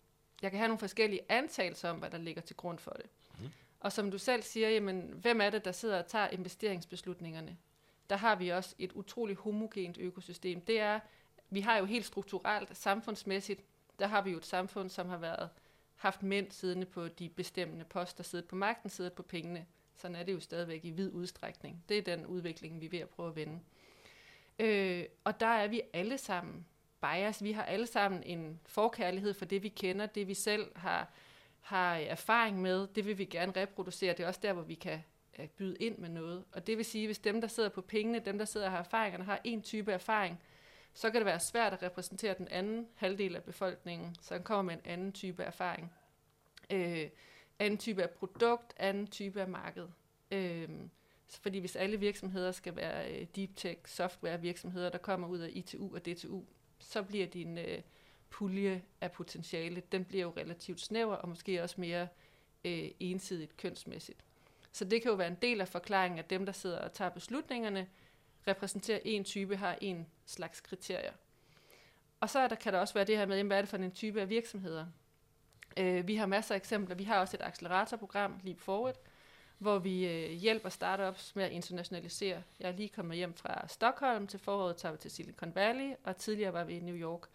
jeg 0.43 0.51
kan 0.51 0.59
have 0.59 0.69
nogle 0.69 0.79
forskellige 0.79 1.21
antagelser 1.29 1.91
om, 1.91 1.97
hvad 1.97 2.11
der 2.11 2.19
ligger 2.19 2.43
til 2.43 2.57
grund 2.57 2.79
for 2.79 2.91
det. 2.91 3.07
Mm. 3.41 3.49
Og 3.81 3.93
som 3.93 4.11
du 4.11 4.19
selv 4.19 4.43
siger, 4.43 4.71
jamen, 4.71 5.01
hvem 5.01 5.41
er 5.41 5.51
det, 5.51 5.65
der 5.65 5.73
sidder 5.73 5.99
og 5.99 6.07
tager 6.07 6.29
investeringsbeslutningerne? 6.29 7.57
Der 8.11 8.17
har 8.17 8.37
vi 8.37 8.49
også 8.49 8.75
et 8.79 8.93
utroligt 8.93 9.39
homogent 9.39 9.99
økosystem. 9.99 10.61
Det 10.61 10.81
er, 10.81 11.01
vi 11.51 11.61
har 11.61 11.79
jo 11.79 11.85
helt 11.85 12.07
strukturelt, 12.07 12.77
samfundsmæssigt, 12.77 13.65
der 13.99 14.07
har 14.07 14.23
vi 14.23 14.31
jo 14.31 14.37
et 14.37 14.47
samfund, 14.47 14.91
som 14.91 15.09
har 15.09 15.17
været 15.17 15.49
haft 15.97 16.23
mænd 16.23 16.51
siddende 16.51 16.87
på 16.87 17.09
de 17.09 17.29
bestemmende 17.29 17.85
poster, 17.85 18.25
siddet 18.25 18.49
på 18.49 18.57
magten, 18.57 18.91
siddet 18.91 19.13
på 19.13 19.23
pengene. 19.23 19.67
Sådan 19.97 20.17
er 20.17 20.23
det 20.23 20.33
jo 20.33 20.41
stadigvæk 20.41 20.85
i 20.85 20.91
vid 20.91 21.13
udstrækning. 21.13 21.85
Det 21.89 21.99
er 21.99 22.03
den 22.03 22.27
udvikling, 22.27 22.81
vi 22.81 22.87
er 22.87 22.91
ved 22.91 22.99
at 22.99 23.09
prøve 23.09 23.29
at 23.29 23.37
vende. 23.37 23.61
Øh, 24.59 25.05
og 25.25 25.41
der 25.41 25.47
er 25.47 25.69
vi 25.69 25.83
alle 25.93 26.19
sammen 26.19 26.67
bias. 27.01 27.43
Vi 27.43 27.53
har 27.53 27.63
alle 27.63 27.87
sammen 27.87 28.23
en 28.23 28.61
forkærlighed 28.67 29.35
for 29.35 29.45
det, 29.45 29.63
vi 29.63 29.69
kender, 29.69 30.07
det 30.07 30.29
vi 30.29 30.35
selv 30.35 30.77
har, 30.77 31.13
har 31.61 31.95
erfaring 31.95 32.63
med. 32.63 32.87
Det 32.87 33.07
vil 33.07 33.19
vi 33.19 33.25
gerne 33.25 33.53
reproducere. 33.57 34.13
Det 34.13 34.23
er 34.23 34.29
også 34.29 34.41
der, 34.43 34.53
hvor 34.53 34.63
vi 34.63 34.75
kan 34.75 35.05
at 35.39 35.51
byde 35.51 35.77
ind 35.81 35.99
med 35.99 36.09
noget. 36.09 36.45
Og 36.53 36.67
det 36.67 36.77
vil 36.77 36.85
sige, 36.85 37.07
hvis 37.07 37.19
dem, 37.19 37.41
der 37.41 37.49
sidder 37.49 37.69
på 37.69 37.81
pengene, 37.81 38.19
dem, 38.19 38.39
der 38.39 38.45
sidder 38.45 38.67
og 38.67 38.73
har 38.73 38.79
erfaringerne, 38.79 39.25
har 39.25 39.41
en 39.45 39.63
type 39.63 39.93
erfaring, 39.93 40.41
så 40.95 41.11
kan 41.11 41.21
det 41.21 41.27
være 41.27 41.41
svært 41.41 41.73
at 41.73 41.83
repræsentere 41.83 42.35
den 42.39 42.49
anden 42.49 42.89
halvdel 42.95 43.37
af 43.37 43.43
befolkningen, 43.43 44.17
så 44.21 44.39
kommer 44.39 44.63
med 44.63 44.75
en 44.75 44.91
anden 44.93 45.13
type 45.13 45.43
erfaring. 45.43 45.93
Øh, 46.71 47.09
anden 47.59 47.79
type 47.79 48.03
af 48.03 48.11
produkt, 48.11 48.75
anden 48.77 49.07
type 49.07 49.41
af 49.41 49.49
marked. 49.49 49.89
Øh, 50.31 50.69
fordi 51.29 51.59
hvis 51.59 51.77
alle 51.77 51.97
virksomheder 51.97 52.53
skal 52.53 52.77
være 52.77 53.13
øh, 53.13 53.27
deep 53.37 53.51
tech 53.57 53.81
software 53.85 54.41
virksomheder, 54.41 54.91
der 54.91 54.99
kommer 54.99 55.29
ud 55.29 55.39
af 55.39 55.51
ITU 55.53 55.95
og 55.95 56.07
DTU, 56.07 56.43
så 56.79 57.03
bliver 57.03 57.27
din 57.27 57.59
øh, 57.59 57.83
pulje 58.31 58.83
af 59.01 59.13
potentiale, 59.13 59.83
den 59.93 60.05
bliver 60.05 60.23
jo 60.23 60.33
relativt 60.37 60.81
snæver 60.81 61.15
og 61.15 61.29
måske 61.29 61.63
også 61.63 61.81
mere 61.81 62.09
øh, 62.65 62.91
ensidigt 63.01 63.57
kønsmæssigt. 63.57 64.26
Så 64.77 64.85
det 64.85 65.03
kan 65.03 65.11
jo 65.11 65.17
være 65.17 65.29
en 65.29 65.39
del 65.43 65.61
af 65.61 65.69
forklaringen, 65.69 66.19
at 66.19 66.31
dem, 66.31 66.47
der 66.47 66.53
sidder 66.53 66.79
og 66.79 66.93
tager 66.93 67.09
beslutningerne, 67.09 67.89
repræsenterer 68.47 68.99
en 69.05 69.25
type, 69.25 69.57
har 69.57 69.79
en 69.81 70.07
slags 70.27 70.61
kriterier. 70.61 71.13
Og 72.21 72.31
så 72.31 72.39
er 72.39 72.49
der, 72.49 72.57
kan 72.57 72.73
der 72.73 72.79
også 72.79 72.95
være 72.95 73.05
det 73.05 73.17
her 73.17 73.27
med, 73.27 73.45
hvad 73.45 73.57
er 73.57 73.63
det 73.63 73.69
for 73.69 73.77
en 73.77 73.91
type 73.91 74.21
af 74.21 74.29
virksomheder? 74.29 74.87
Øh, 75.77 76.09
vi 76.09 76.17
har 76.17 76.27
masser 76.27 76.55
af 76.55 76.59
eksempler. 76.59 76.95
Vi 76.95 77.05
har 77.05 77.21
også 77.21 77.37
et 77.37 77.43
acceleratorprogram, 77.43 78.41
Leap 78.43 78.61
Forward, 78.61 78.97
hvor 79.59 79.79
vi 79.79 80.09
øh, 80.09 80.31
hjælper 80.31 80.69
startups 80.69 81.37
med 81.37 81.45
at 81.45 81.53
internationalisere. 81.53 82.43
Jeg 82.61 82.69
er 82.69 82.77
lige 82.77 82.89
kommet 82.89 83.17
hjem 83.17 83.35
fra 83.35 83.69
Stockholm 83.69 84.27
til 84.27 84.41
foråret, 84.41 84.77
tager 84.77 84.93
vi 84.93 84.99
til 84.99 85.11
Silicon 85.11 85.55
Valley, 85.55 85.95
og 86.05 86.17
tidligere 86.17 86.53
var 86.53 86.65
vi 86.65 86.77
i 86.77 86.81
New 86.81 86.97
York. 86.97 87.29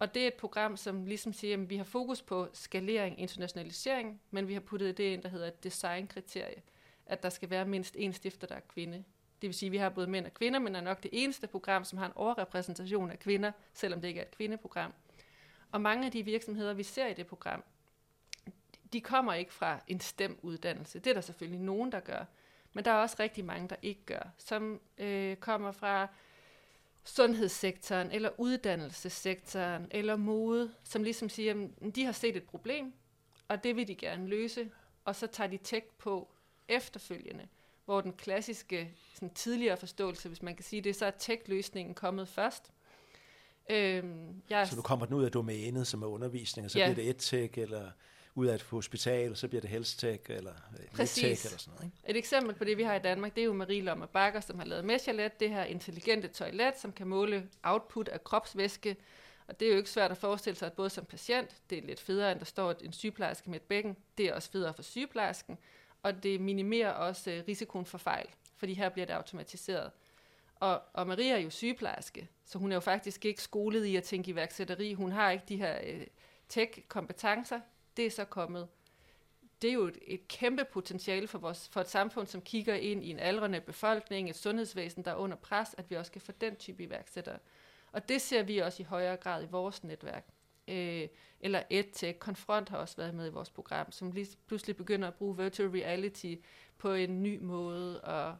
Og 0.00 0.14
det 0.14 0.22
er 0.22 0.26
et 0.26 0.34
program, 0.34 0.76
som 0.76 1.06
ligesom 1.06 1.32
siger, 1.32 1.56
at 1.56 1.70
vi 1.70 1.76
har 1.76 1.84
fokus 1.84 2.22
på 2.22 2.48
skalering, 2.52 3.20
internationalisering, 3.20 4.20
men 4.30 4.48
vi 4.48 4.52
har 4.52 4.60
puttet 4.60 4.98
det 4.98 5.04
ind, 5.04 5.22
der 5.22 5.28
hedder 5.28 5.46
et 5.46 5.64
designkriterie, 5.64 6.62
at 7.06 7.22
der 7.22 7.28
skal 7.28 7.50
være 7.50 7.64
mindst 7.64 7.96
én 7.96 8.12
stifter, 8.12 8.46
der 8.46 8.54
er 8.54 8.60
kvinde. 8.60 9.04
Det 9.42 9.48
vil 9.48 9.54
sige, 9.54 9.68
at 9.68 9.72
vi 9.72 9.76
har 9.76 9.88
både 9.88 10.06
mænd 10.06 10.26
og 10.26 10.34
kvinder, 10.34 10.58
men 10.58 10.74
er 10.76 10.80
nok 10.80 11.02
det 11.02 11.10
eneste 11.12 11.46
program, 11.46 11.84
som 11.84 11.98
har 11.98 12.06
en 12.06 12.12
overrepræsentation 12.14 13.10
af 13.10 13.18
kvinder, 13.18 13.52
selvom 13.74 14.00
det 14.00 14.08
ikke 14.08 14.20
er 14.20 14.24
et 14.24 14.36
kvindeprogram. 14.36 14.92
Og 15.72 15.80
mange 15.80 16.06
af 16.06 16.12
de 16.12 16.22
virksomheder, 16.22 16.74
vi 16.74 16.82
ser 16.82 17.06
i 17.06 17.14
det 17.14 17.26
program, 17.26 17.64
de 18.92 19.00
kommer 19.00 19.34
ikke 19.34 19.52
fra 19.52 19.80
en 19.86 20.00
stemuddannelse. 20.00 20.98
Det 20.98 21.10
er 21.10 21.14
der 21.14 21.20
selvfølgelig 21.20 21.60
nogen, 21.60 21.92
der 21.92 22.00
gør. 22.00 22.24
Men 22.72 22.84
der 22.84 22.90
er 22.90 22.96
også 22.96 23.16
rigtig 23.20 23.44
mange, 23.44 23.68
der 23.68 23.76
ikke 23.82 24.04
gør, 24.06 24.30
som 24.38 24.80
øh, 24.98 25.36
kommer 25.36 25.72
fra 25.72 26.08
sundhedssektoren, 27.14 28.10
eller 28.10 28.30
uddannelsessektoren, 28.38 29.86
eller 29.90 30.16
mode, 30.16 30.70
som 30.84 31.02
ligesom 31.02 31.28
siger, 31.28 31.68
at 31.86 31.96
de 31.96 32.04
har 32.04 32.12
set 32.12 32.36
et 32.36 32.44
problem, 32.44 32.92
og 33.48 33.64
det 33.64 33.76
vil 33.76 33.88
de 33.88 33.94
gerne 33.94 34.28
løse, 34.28 34.70
og 35.04 35.16
så 35.16 35.26
tager 35.26 35.50
de 35.50 35.58
tech 35.64 35.86
på 35.98 36.28
efterfølgende, 36.68 37.48
hvor 37.84 38.00
den 38.00 38.12
klassiske 38.12 38.94
sådan 39.14 39.34
tidligere 39.34 39.76
forståelse, 39.76 40.28
hvis 40.28 40.42
man 40.42 40.56
kan 40.56 40.64
sige 40.64 40.82
det, 40.82 40.96
så 40.96 41.06
er 41.06 41.10
tech-løsningen 41.10 41.94
kommet 41.94 42.28
først, 42.28 42.72
Øhm, 43.70 44.42
jeg... 44.50 44.68
Så 44.68 44.76
du 44.76 44.82
kommer 44.82 45.06
den 45.06 45.14
ud 45.14 45.24
af 45.24 45.32
domænet, 45.32 45.86
som 45.86 46.02
er 46.02 46.06
undervisning, 46.06 46.64
og 46.64 46.70
så 46.70 46.78
ja. 46.78 46.84
bliver 46.84 46.94
det 46.94 47.10
et 47.10 47.58
eller 47.58 47.90
ud 48.34 48.46
af 48.46 48.54
et 48.54 48.62
hospital, 48.62 49.36
så 49.36 49.48
bliver 49.48 49.60
det 49.60 49.70
health-tech, 49.70 50.32
eller 50.32 50.52
Præcis. 50.92 51.44
eller 51.44 51.58
sådan 51.58 51.74
noget. 51.74 51.84
Ikke? 51.84 52.10
Et 52.10 52.16
eksempel 52.16 52.54
på 52.54 52.64
det, 52.64 52.76
vi 52.76 52.82
har 52.82 52.94
i 52.94 52.98
Danmark, 52.98 53.34
det 53.34 53.40
er 53.40 53.44
jo 53.44 53.52
Marie 53.52 53.82
Lomme 53.82 54.06
Bakker, 54.06 54.40
som 54.40 54.58
har 54.58 54.66
lavet 54.66 54.84
Meshalet, 54.84 55.40
det 55.40 55.50
her 55.50 55.64
intelligente 55.64 56.28
toilet, 56.28 56.78
som 56.78 56.92
kan 56.92 57.06
måle 57.06 57.48
output 57.62 58.08
af 58.08 58.24
kropsvæske, 58.24 58.96
og 59.46 59.60
det 59.60 59.68
er 59.68 59.72
jo 59.72 59.76
ikke 59.76 59.90
svært 59.90 60.10
at 60.10 60.16
forestille 60.16 60.56
sig, 60.56 60.66
at 60.66 60.72
både 60.72 60.90
som 60.90 61.04
patient, 61.04 61.56
det 61.70 61.78
er 61.78 61.82
lidt 61.82 62.00
federe, 62.00 62.32
end 62.32 62.38
der 62.38 62.44
står 62.44 62.74
en 62.80 62.92
sygeplejerske 62.92 63.50
med 63.50 63.60
et 63.60 63.62
bækken, 63.62 63.96
det 64.18 64.26
er 64.26 64.34
også 64.34 64.50
federe 64.50 64.74
for 64.74 64.82
sygeplejersken, 64.82 65.58
og 66.02 66.22
det 66.22 66.40
minimerer 66.40 66.90
også 66.90 67.30
uh, 67.30 67.48
risikoen 67.48 67.86
for 67.86 67.98
fejl, 67.98 68.26
fordi 68.56 68.74
her 68.74 68.88
bliver 68.88 69.06
det 69.06 69.14
automatiseret. 69.14 69.90
Og, 70.56 70.82
og 70.92 71.06
Maria 71.06 71.34
er 71.34 71.38
jo 71.38 71.50
sygeplejerske, 71.50 72.28
så 72.44 72.58
hun 72.58 72.72
er 72.72 72.76
jo 72.76 72.80
faktisk 72.80 73.24
ikke 73.24 73.42
skolet 73.42 73.84
i 73.84 73.96
at 73.96 74.02
tænke 74.02 74.30
iværksætteri. 74.30 74.94
Hun 74.94 75.12
har 75.12 75.30
ikke 75.30 75.44
de 75.48 75.56
her 75.56 75.78
øh, 75.86 76.06
tech-kompetencer. 76.48 77.60
Det 77.96 78.06
er 78.06 78.10
så 78.10 78.24
kommet. 78.24 78.68
det 79.62 79.70
er 79.70 79.74
jo 79.74 79.86
et, 79.86 79.98
et 80.06 80.28
kæmpe 80.28 80.64
potentiale 80.64 81.28
for, 81.28 81.38
vores, 81.38 81.68
for 81.68 81.80
et 81.80 81.88
samfund, 81.88 82.26
som 82.26 82.42
kigger 82.42 82.74
ind 82.74 83.04
i 83.04 83.10
en 83.10 83.18
aldrende 83.18 83.60
befolkning, 83.60 84.30
et 84.30 84.36
sundhedsvæsen, 84.36 85.04
der 85.04 85.10
er 85.10 85.14
under 85.16 85.36
pres, 85.36 85.74
at 85.78 85.90
vi 85.90 85.96
også 85.96 86.12
kan 86.12 86.20
få 86.20 86.32
den 86.32 86.56
type 86.56 86.82
iværksættere. 86.82 87.38
Og 87.92 88.08
det 88.08 88.20
ser 88.20 88.42
vi 88.42 88.58
også 88.58 88.82
i 88.82 88.84
højere 88.84 89.16
grad 89.16 89.42
i 89.42 89.46
vores 89.50 89.84
netværk. 89.84 90.26
Øh, 90.68 91.08
eller 91.40 91.62
EdTech, 91.70 92.18
Confront 92.18 92.68
har 92.68 92.76
også 92.76 92.96
været 92.96 93.14
med 93.14 93.26
i 93.26 93.30
vores 93.30 93.50
program, 93.50 93.92
som 93.92 94.12
lige 94.12 94.36
pludselig 94.46 94.76
begynder 94.76 95.08
at 95.08 95.14
bruge 95.14 95.36
virtual 95.36 95.68
reality 95.68 96.34
på 96.78 96.92
en 96.92 97.22
ny 97.22 97.38
måde. 97.38 98.00
Og, 98.00 98.36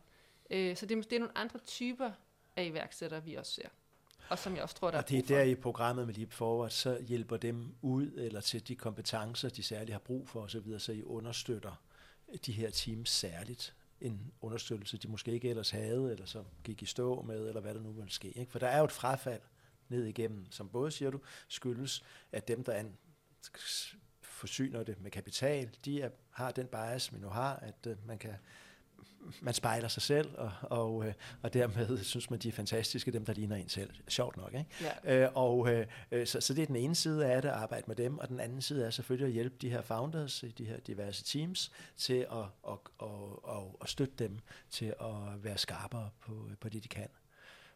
øh, 0.50 0.76
så 0.76 0.86
det, 0.86 1.10
det 1.10 1.16
er 1.16 1.20
nogle 1.20 1.38
andre 1.38 1.58
typer 1.58 2.10
af 2.56 2.64
iværksættere, 2.64 3.24
vi 3.24 3.34
også 3.34 3.52
ser. 3.52 3.68
Og 4.30 4.38
som 4.38 4.54
jeg 4.54 4.62
også 4.62 4.74
tror, 4.74 4.90
der 4.90 4.98
Og 4.98 5.08
det 5.08 5.18
er 5.18 5.22
der 5.22 5.42
i 5.42 5.54
programmet 5.54 6.06
med 6.06 6.14
Leap 6.14 6.32
Forward, 6.32 6.70
så 6.70 6.98
hjælper 7.08 7.36
dem 7.36 7.74
ud, 7.82 8.12
eller 8.16 8.40
til 8.40 8.68
de 8.68 8.76
kompetencer, 8.76 9.48
de 9.48 9.62
særligt 9.62 9.92
har 9.92 9.98
brug 9.98 10.28
for 10.28 10.40
osv., 10.40 10.78
så 10.78 10.92
I 10.92 11.02
understøtter 11.02 11.82
de 12.46 12.52
her 12.52 12.70
teams 12.70 13.10
særligt. 13.10 13.74
En 14.00 14.32
understøttelse, 14.40 14.98
de 14.98 15.08
måske 15.08 15.32
ikke 15.32 15.48
ellers 15.48 15.70
havde, 15.70 16.12
eller 16.12 16.26
som 16.26 16.44
gik 16.64 16.82
i 16.82 16.86
stå 16.86 17.22
med, 17.22 17.48
eller 17.48 17.60
hvad 17.60 17.74
der 17.74 17.80
nu 17.80 17.92
vil 17.92 18.10
ske. 18.10 18.28
Ikke? 18.28 18.52
For 18.52 18.58
der 18.58 18.66
er 18.66 18.78
jo 18.78 18.84
et 18.84 18.92
frafald 18.92 19.40
ned 19.88 20.04
igennem, 20.04 20.52
som 20.52 20.68
både, 20.68 20.90
siger 20.90 21.10
du, 21.10 21.20
skyldes, 21.48 22.04
at 22.32 22.48
dem, 22.48 22.64
der 22.64 22.72
an, 22.72 22.96
forsyner 24.22 24.82
det 24.82 25.00
med 25.00 25.10
kapital, 25.10 25.76
de 25.84 26.02
er, 26.02 26.10
har 26.30 26.50
den 26.50 26.66
bias, 26.66 27.14
vi 27.14 27.18
nu 27.18 27.28
har, 27.28 27.56
at 27.56 27.86
uh, 27.86 28.06
man 28.06 28.18
kan 28.18 28.34
man 29.40 29.54
spejler 29.54 29.88
sig 29.88 30.02
selv, 30.02 30.34
og, 30.38 30.52
og, 30.62 31.06
øh, 31.06 31.14
og 31.42 31.54
dermed 31.54 31.98
synes 32.04 32.30
man, 32.30 32.38
de 32.38 32.48
er 32.48 32.52
fantastiske, 32.52 33.12
dem 33.12 33.24
der 33.24 33.32
ligner 33.32 33.56
en 33.56 33.68
selv. 33.68 33.90
Sjovt 34.08 34.36
nok, 34.36 34.54
ikke? 34.54 34.66
Ja. 35.04 35.24
Øh, 35.24 35.30
og 35.34 35.72
øh, 35.72 35.86
øh, 36.12 36.26
så, 36.26 36.40
så 36.40 36.54
det 36.54 36.62
er 36.62 36.66
den 36.66 36.76
ene 36.76 36.94
side 36.94 37.26
af 37.26 37.42
det, 37.42 37.48
at 37.48 37.54
arbejde 37.54 37.84
med 37.86 37.96
dem, 37.96 38.18
og 38.18 38.28
den 38.28 38.40
anden 38.40 38.62
side 38.62 38.86
er 38.86 38.90
selvfølgelig 38.90 39.26
at 39.26 39.32
hjælpe 39.32 39.56
de 39.60 39.70
her 39.70 39.82
founders 39.82 40.42
i 40.42 40.48
de 40.48 40.64
her 40.64 40.80
diverse 40.80 41.24
teams 41.24 41.72
til 41.96 42.26
at, 42.32 42.38
at, 42.68 42.78
at, 43.02 43.08
at, 43.48 43.62
at 43.82 43.88
støtte 43.88 44.14
dem 44.18 44.38
til 44.70 44.94
at 45.00 45.44
være 45.44 45.58
skarpere 45.58 46.10
på, 46.20 46.48
på 46.60 46.68
det, 46.68 46.82
de 46.82 46.88
kan. 46.88 47.08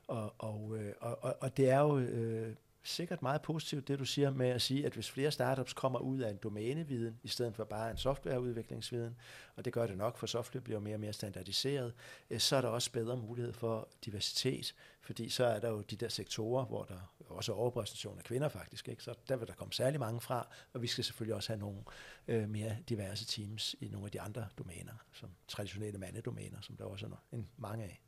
Og, 0.09 0.35
og, 0.39 0.79
og, 1.01 1.25
og, 1.25 1.37
og 1.41 1.57
det 1.57 1.71
er 1.71 1.81
jo 1.81 1.99
øh, 1.99 2.55
sikkert 2.85 3.23
meget 3.23 3.43
positivt, 3.43 3.89
det 3.89 3.99
du 3.99 4.05
siger 4.05 4.31
med 4.31 4.49
at 4.49 4.63
sige, 4.63 4.87
at 4.87 4.95
hvis 4.95 5.11
flere 5.11 5.31
startups 5.31 5.73
kommer 5.73 5.99
ud 5.99 6.19
af 6.19 6.31
en 6.31 6.37
domæneviden, 6.37 7.21
i 7.23 7.29
stedet 7.29 7.55
for 7.57 7.65
bare 7.65 7.91
en 7.91 7.97
softwareudviklingsviden, 7.97 9.17
og 9.57 9.65
det 9.65 9.73
gør 9.73 9.87
det 9.87 9.99
nok, 9.99 10.19
for 10.19 10.27
software 10.27 10.63
bliver 10.63 10.81
mere 10.81 10.97
og 10.97 11.01
mere 11.01 11.13
standardiseret, 11.13 11.95
øh, 12.31 12.41
så 12.41 12.57
er 12.57 12.61
der 12.61 12.69
også 12.69 12.93
bedre 12.93 13.17
mulighed 13.17 13.53
for 13.53 13.89
diversitet, 14.05 14.75
fordi 15.01 15.29
så 15.29 15.45
er 15.45 15.61
der 15.61 15.69
jo 15.69 15.81
de 15.81 15.97
der 15.97 16.09
sektorer, 16.09 16.65
hvor 16.65 16.85
der 16.85 17.15
også 17.29 17.53
er 17.53 17.57
overrepræsentation 17.57 18.19
af 18.19 18.25
kvinder 18.25 18.49
faktisk, 18.49 18.89
ikke? 18.89 19.03
så 19.03 19.15
der 19.29 19.37
vil 19.37 19.49
der 19.49 19.55
komme 19.55 19.73
særlig 19.73 20.01
mange 20.01 20.21
fra, 20.21 20.49
og 20.73 20.83
vi 20.83 20.87
skal 20.87 21.05
selvfølgelig 21.05 21.35
også 21.35 21.53
have 21.53 21.61
nogle 21.61 21.79
øh, 22.29 22.49
mere 22.49 22.77
diverse 22.89 23.25
teams 23.27 23.77
i 23.81 23.89
nogle 23.89 24.07
af 24.07 24.11
de 24.11 24.21
andre 24.21 24.47
domæner, 24.59 24.95
som 25.13 25.31
traditionelle 25.49 25.99
mandedomæner, 25.99 26.61
som 26.61 26.77
der 26.77 26.85
også 26.85 27.07
er 27.07 27.37
en 27.37 27.49
mange 27.57 27.85
af. 27.85 28.01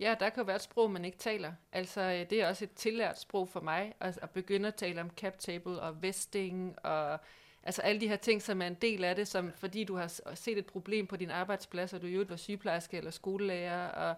Ja, 0.00 0.14
der 0.20 0.30
kan 0.30 0.40
jo 0.40 0.44
være 0.44 0.56
et 0.56 0.62
sprog, 0.62 0.90
man 0.90 1.04
ikke 1.04 1.18
taler. 1.18 1.52
Altså, 1.72 2.00
øh, 2.00 2.30
det 2.30 2.32
er 2.32 2.48
også 2.48 2.64
et 2.64 2.72
tillært 2.72 3.20
sprog 3.20 3.48
for 3.48 3.60
mig, 3.60 3.94
at, 4.00 4.18
at 4.22 4.30
begynde 4.30 4.68
at 4.68 4.74
tale 4.74 5.00
om 5.00 5.10
cap 5.10 5.38
table 5.38 5.80
og 5.80 6.02
vesting, 6.02 6.78
og 6.84 7.20
altså 7.62 7.82
alle 7.82 8.00
de 8.00 8.08
her 8.08 8.16
ting, 8.16 8.42
som 8.42 8.62
er 8.62 8.66
en 8.66 8.74
del 8.74 9.04
af 9.04 9.16
det, 9.16 9.28
som 9.28 9.52
fordi 9.56 9.84
du 9.84 9.96
har 9.96 10.34
set 10.34 10.58
et 10.58 10.66
problem 10.66 11.06
på 11.06 11.16
din 11.16 11.30
arbejdsplads, 11.30 11.92
og 11.92 12.02
du 12.02 12.06
øvrigt 12.06 12.30
var 12.30 12.36
sygeplejerske 12.36 12.96
eller 12.96 13.10
skolelærer, 13.10 13.88
og 13.88 14.16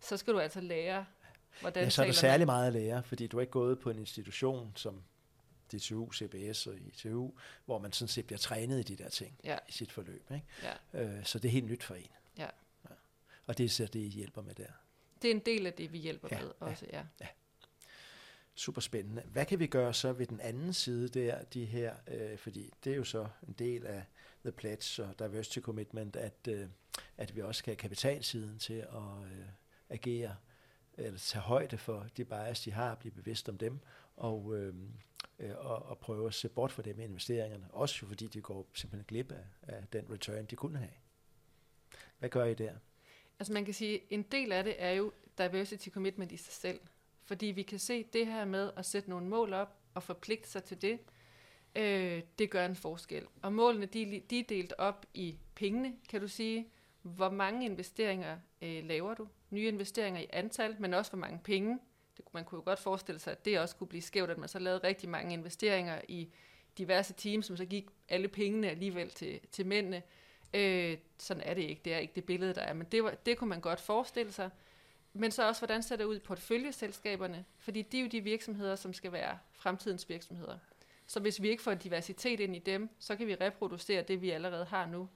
så 0.00 0.16
skal 0.16 0.34
du 0.34 0.38
altså 0.38 0.60
lære, 0.60 1.06
hvordan 1.60 1.84
Ja, 1.84 1.90
så 1.90 2.02
er 2.02 2.06
der 2.06 2.12
særlig 2.12 2.46
meget 2.46 2.66
at 2.66 2.72
lære, 2.72 3.02
fordi 3.02 3.26
du 3.26 3.36
er 3.36 3.40
ikke 3.40 3.50
gået 3.50 3.78
på 3.78 3.90
en 3.90 3.98
institution 3.98 4.72
som 4.76 5.02
DTU, 5.72 6.12
CBS 6.12 6.66
og 6.66 6.74
ITU, 6.76 7.30
hvor 7.64 7.78
man 7.78 7.92
sådan 7.92 8.08
set 8.08 8.26
bliver 8.26 8.38
trænet 8.38 8.78
i 8.80 8.94
de 8.94 9.02
der 9.02 9.08
ting 9.08 9.38
Ja. 9.44 9.58
i 9.68 9.72
sit 9.72 9.92
forløb. 9.92 10.30
Ikke? 10.34 10.46
Ja. 10.94 11.02
Øh, 11.02 11.24
så 11.24 11.38
det 11.38 11.48
er 11.48 11.52
helt 11.52 11.66
nyt 11.66 11.82
for 11.82 11.94
en. 11.94 12.06
Ja. 12.38 12.42
ja. 12.84 12.94
Og 13.46 13.58
det 13.58 13.64
er 13.64 13.68
så 13.68 13.86
det, 13.86 13.98
I 13.98 14.08
hjælper 14.08 14.42
med 14.42 14.54
der. 14.54 14.66
Det 15.22 15.30
er 15.30 15.34
en 15.34 15.40
del 15.46 15.66
af 15.66 15.72
det, 15.72 15.92
vi 15.92 15.98
hjælper 15.98 16.28
Ja, 16.30 16.40
med 16.40 16.52
ja. 16.60 16.66
også, 16.66 16.86
ja. 16.92 17.02
Super 18.54 18.80
spændende. 18.80 19.22
Hvad 19.22 19.46
kan 19.46 19.58
vi 19.58 19.66
gøre 19.66 19.94
så 19.94 20.12
ved 20.12 20.26
den 20.26 20.40
anden 20.40 20.72
side 20.72 21.08
der, 21.08 21.42
de 21.42 21.64
her, 21.64 21.94
øh, 22.08 22.38
fordi 22.38 22.72
det 22.84 22.92
er 22.92 22.96
jo 22.96 23.04
så 23.04 23.28
en 23.48 23.52
del 23.52 23.86
af 23.86 24.04
The 24.44 24.52
Pledge 24.52 25.04
og 25.04 25.18
Diversity 25.18 25.60
Commitment, 25.60 26.16
at, 26.16 26.48
øh, 26.48 26.66
at 27.16 27.36
vi 27.36 27.42
også 27.42 27.58
skal 27.58 27.70
have 27.70 27.76
kapitalsiden 27.76 28.58
til 28.58 28.74
at 28.74 29.32
øh, 29.32 29.46
agere, 29.88 30.36
eller 30.98 31.18
tage 31.18 31.42
højde 31.42 31.78
for 31.78 32.06
de 32.16 32.24
bias, 32.24 32.60
de 32.60 32.72
har, 32.72 32.94
blive 32.94 33.12
bevidst 33.12 33.48
om 33.48 33.58
dem, 33.58 33.80
og, 34.16 34.56
øh, 34.56 34.74
øh, 35.38 35.56
og, 35.56 35.82
og 35.82 35.98
prøve 35.98 36.26
at 36.26 36.34
se 36.34 36.48
bort 36.48 36.72
fra 36.72 36.82
dem 36.82 36.96
med 36.96 37.04
investeringerne. 37.04 37.66
Også 37.70 37.98
jo 38.02 38.08
fordi 38.08 38.26
de 38.26 38.40
går 38.40 38.68
simpelthen 38.74 39.04
glip 39.08 39.32
af, 39.32 39.44
af 39.62 39.84
den 39.92 40.10
return, 40.10 40.46
de 40.46 40.56
kunne 40.56 40.78
have. 40.78 40.90
Hvad 42.18 42.28
gør 42.28 42.44
I 42.44 42.54
der? 42.54 42.74
Altså 43.40 43.52
man 43.52 43.64
kan 43.64 43.74
sige, 43.74 44.12
en 44.12 44.22
del 44.22 44.52
af 44.52 44.64
det 44.64 44.74
er 44.78 44.90
jo 44.90 45.12
diversity 45.38 45.88
commitment 45.88 46.32
i 46.32 46.36
sig 46.36 46.52
selv. 46.52 46.80
Fordi 47.24 47.46
vi 47.46 47.62
kan 47.62 47.78
se 47.78 48.04
det 48.12 48.26
her 48.26 48.44
med 48.44 48.70
at 48.76 48.86
sætte 48.86 49.10
nogle 49.10 49.26
mål 49.26 49.52
op 49.52 49.76
og 49.94 50.02
forpligte 50.02 50.50
sig 50.50 50.64
til 50.64 50.82
det, 50.82 50.98
øh, 51.76 52.22
det 52.38 52.50
gør 52.50 52.66
en 52.66 52.76
forskel. 52.76 53.26
Og 53.42 53.52
målene, 53.52 53.86
de, 53.86 54.22
de 54.30 54.38
er 54.38 54.44
delt 54.48 54.72
op 54.78 55.06
i 55.14 55.38
pengene, 55.54 55.94
kan 56.08 56.20
du 56.20 56.28
sige. 56.28 56.68
Hvor 57.02 57.30
mange 57.30 57.64
investeringer 57.64 58.38
øh, 58.62 58.84
laver 58.84 59.14
du? 59.14 59.28
Nye 59.50 59.68
investeringer 59.68 60.20
i 60.20 60.26
antal, 60.32 60.76
men 60.78 60.94
også 60.94 61.10
hvor 61.10 61.18
mange 61.18 61.40
penge. 61.44 61.78
Det, 62.16 62.24
man 62.34 62.44
kunne 62.44 62.58
jo 62.58 62.64
godt 62.64 62.78
forestille 62.78 63.18
sig, 63.18 63.30
at 63.30 63.44
det 63.44 63.60
også 63.60 63.76
kunne 63.76 63.88
blive 63.88 64.02
skævt, 64.02 64.30
at 64.30 64.38
man 64.38 64.48
så 64.48 64.58
lavede 64.58 64.80
rigtig 64.84 65.08
mange 65.08 65.32
investeringer 65.32 66.00
i 66.08 66.32
diverse 66.78 67.14
teams, 67.14 67.46
som 67.46 67.56
så 67.56 67.64
gik 67.64 67.86
alle 68.08 68.28
pengene 68.28 68.70
alligevel 68.70 69.10
til, 69.10 69.40
til 69.52 69.66
mændene. 69.66 70.02
Øh, 70.54 70.98
sådan 71.18 71.42
er 71.42 71.54
det 71.54 71.62
ikke. 71.62 71.80
Det 71.84 71.94
er 71.94 71.98
ikke 71.98 72.14
det 72.14 72.24
billede, 72.24 72.54
der 72.54 72.60
er. 72.60 72.72
Men 72.72 72.86
det, 72.92 73.04
var, 73.04 73.10
det 73.10 73.38
kunne 73.38 73.50
man 73.50 73.60
godt 73.60 73.80
forestille 73.80 74.32
sig. 74.32 74.50
Men 75.12 75.30
så 75.30 75.48
også, 75.48 75.60
hvordan 75.60 75.82
ser 75.82 75.96
det 75.96 76.04
ud 76.04 76.16
i 76.16 76.20
portføljeselskaberne? 76.20 77.44
Fordi 77.58 77.82
de 77.82 77.98
er 77.98 78.02
jo 78.02 78.08
de 78.08 78.20
virksomheder, 78.20 78.76
som 78.76 78.92
skal 78.92 79.12
være 79.12 79.38
fremtidens 79.52 80.08
virksomheder. 80.08 80.58
Så 81.06 81.20
hvis 81.20 81.42
vi 81.42 81.48
ikke 81.48 81.62
får 81.62 81.74
diversitet 81.74 82.40
ind 82.40 82.56
i 82.56 82.58
dem, 82.58 82.88
så 82.98 83.16
kan 83.16 83.26
vi 83.26 83.34
reproducere 83.34 84.02
det, 84.02 84.22
vi 84.22 84.30
allerede 84.30 84.64
har 84.64 84.86
nu. 84.86 85.08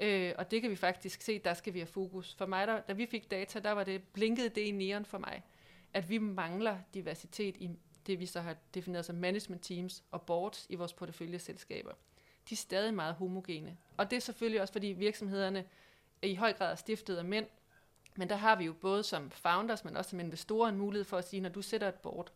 Øh, 0.00 0.32
og 0.38 0.50
det 0.50 0.62
kan 0.62 0.70
vi 0.70 0.76
faktisk 0.76 1.22
se, 1.22 1.38
der 1.38 1.54
skal 1.54 1.74
vi 1.74 1.78
have 1.78 1.86
fokus. 1.86 2.34
For 2.34 2.46
mig, 2.46 2.66
der, 2.66 2.80
da 2.80 2.92
vi 2.92 3.06
fik 3.06 3.30
data, 3.30 3.58
der 3.58 3.70
var 3.70 3.84
det 3.84 4.02
blinkede 4.02 4.48
det 4.48 4.60
i 4.60 4.70
neon 4.70 5.04
for 5.04 5.18
mig, 5.18 5.42
at 5.94 6.10
vi 6.10 6.18
mangler 6.18 6.78
diversitet 6.94 7.56
i 7.56 7.70
det, 8.06 8.20
vi 8.20 8.26
så 8.26 8.40
har 8.40 8.56
defineret 8.74 9.04
som 9.04 9.16
management 9.16 9.62
teams 9.62 10.04
og 10.10 10.22
boards 10.22 10.66
i 10.68 10.74
vores 10.74 10.92
porteføljeselskaber. 10.92 11.92
De 12.48 12.54
er 12.54 12.56
stadig 12.56 12.94
meget 12.94 13.14
homogene. 13.14 13.76
Og 13.96 14.10
det 14.10 14.16
er 14.16 14.20
selvfølgelig 14.20 14.60
også, 14.60 14.72
fordi 14.72 14.86
virksomhederne 14.86 15.64
i 16.22 16.34
høj 16.34 16.52
grad 16.52 16.72
er 16.72 16.76
stiftet 16.76 17.16
af 17.16 17.24
mænd, 17.24 17.46
men 18.16 18.28
der 18.28 18.36
har 18.36 18.56
vi 18.56 18.64
jo 18.64 18.72
både 18.72 19.02
som 19.02 19.30
founders, 19.30 19.84
men 19.84 19.96
også 19.96 20.10
som 20.10 20.20
investorer 20.20 20.68
en 20.68 20.76
mulighed 20.76 21.04
for 21.04 21.18
at 21.18 21.28
sige, 21.28 21.40
når 21.40 21.48
du 21.48 21.62
sætter 21.62 21.88
et 21.88 21.94
board, 21.94 22.32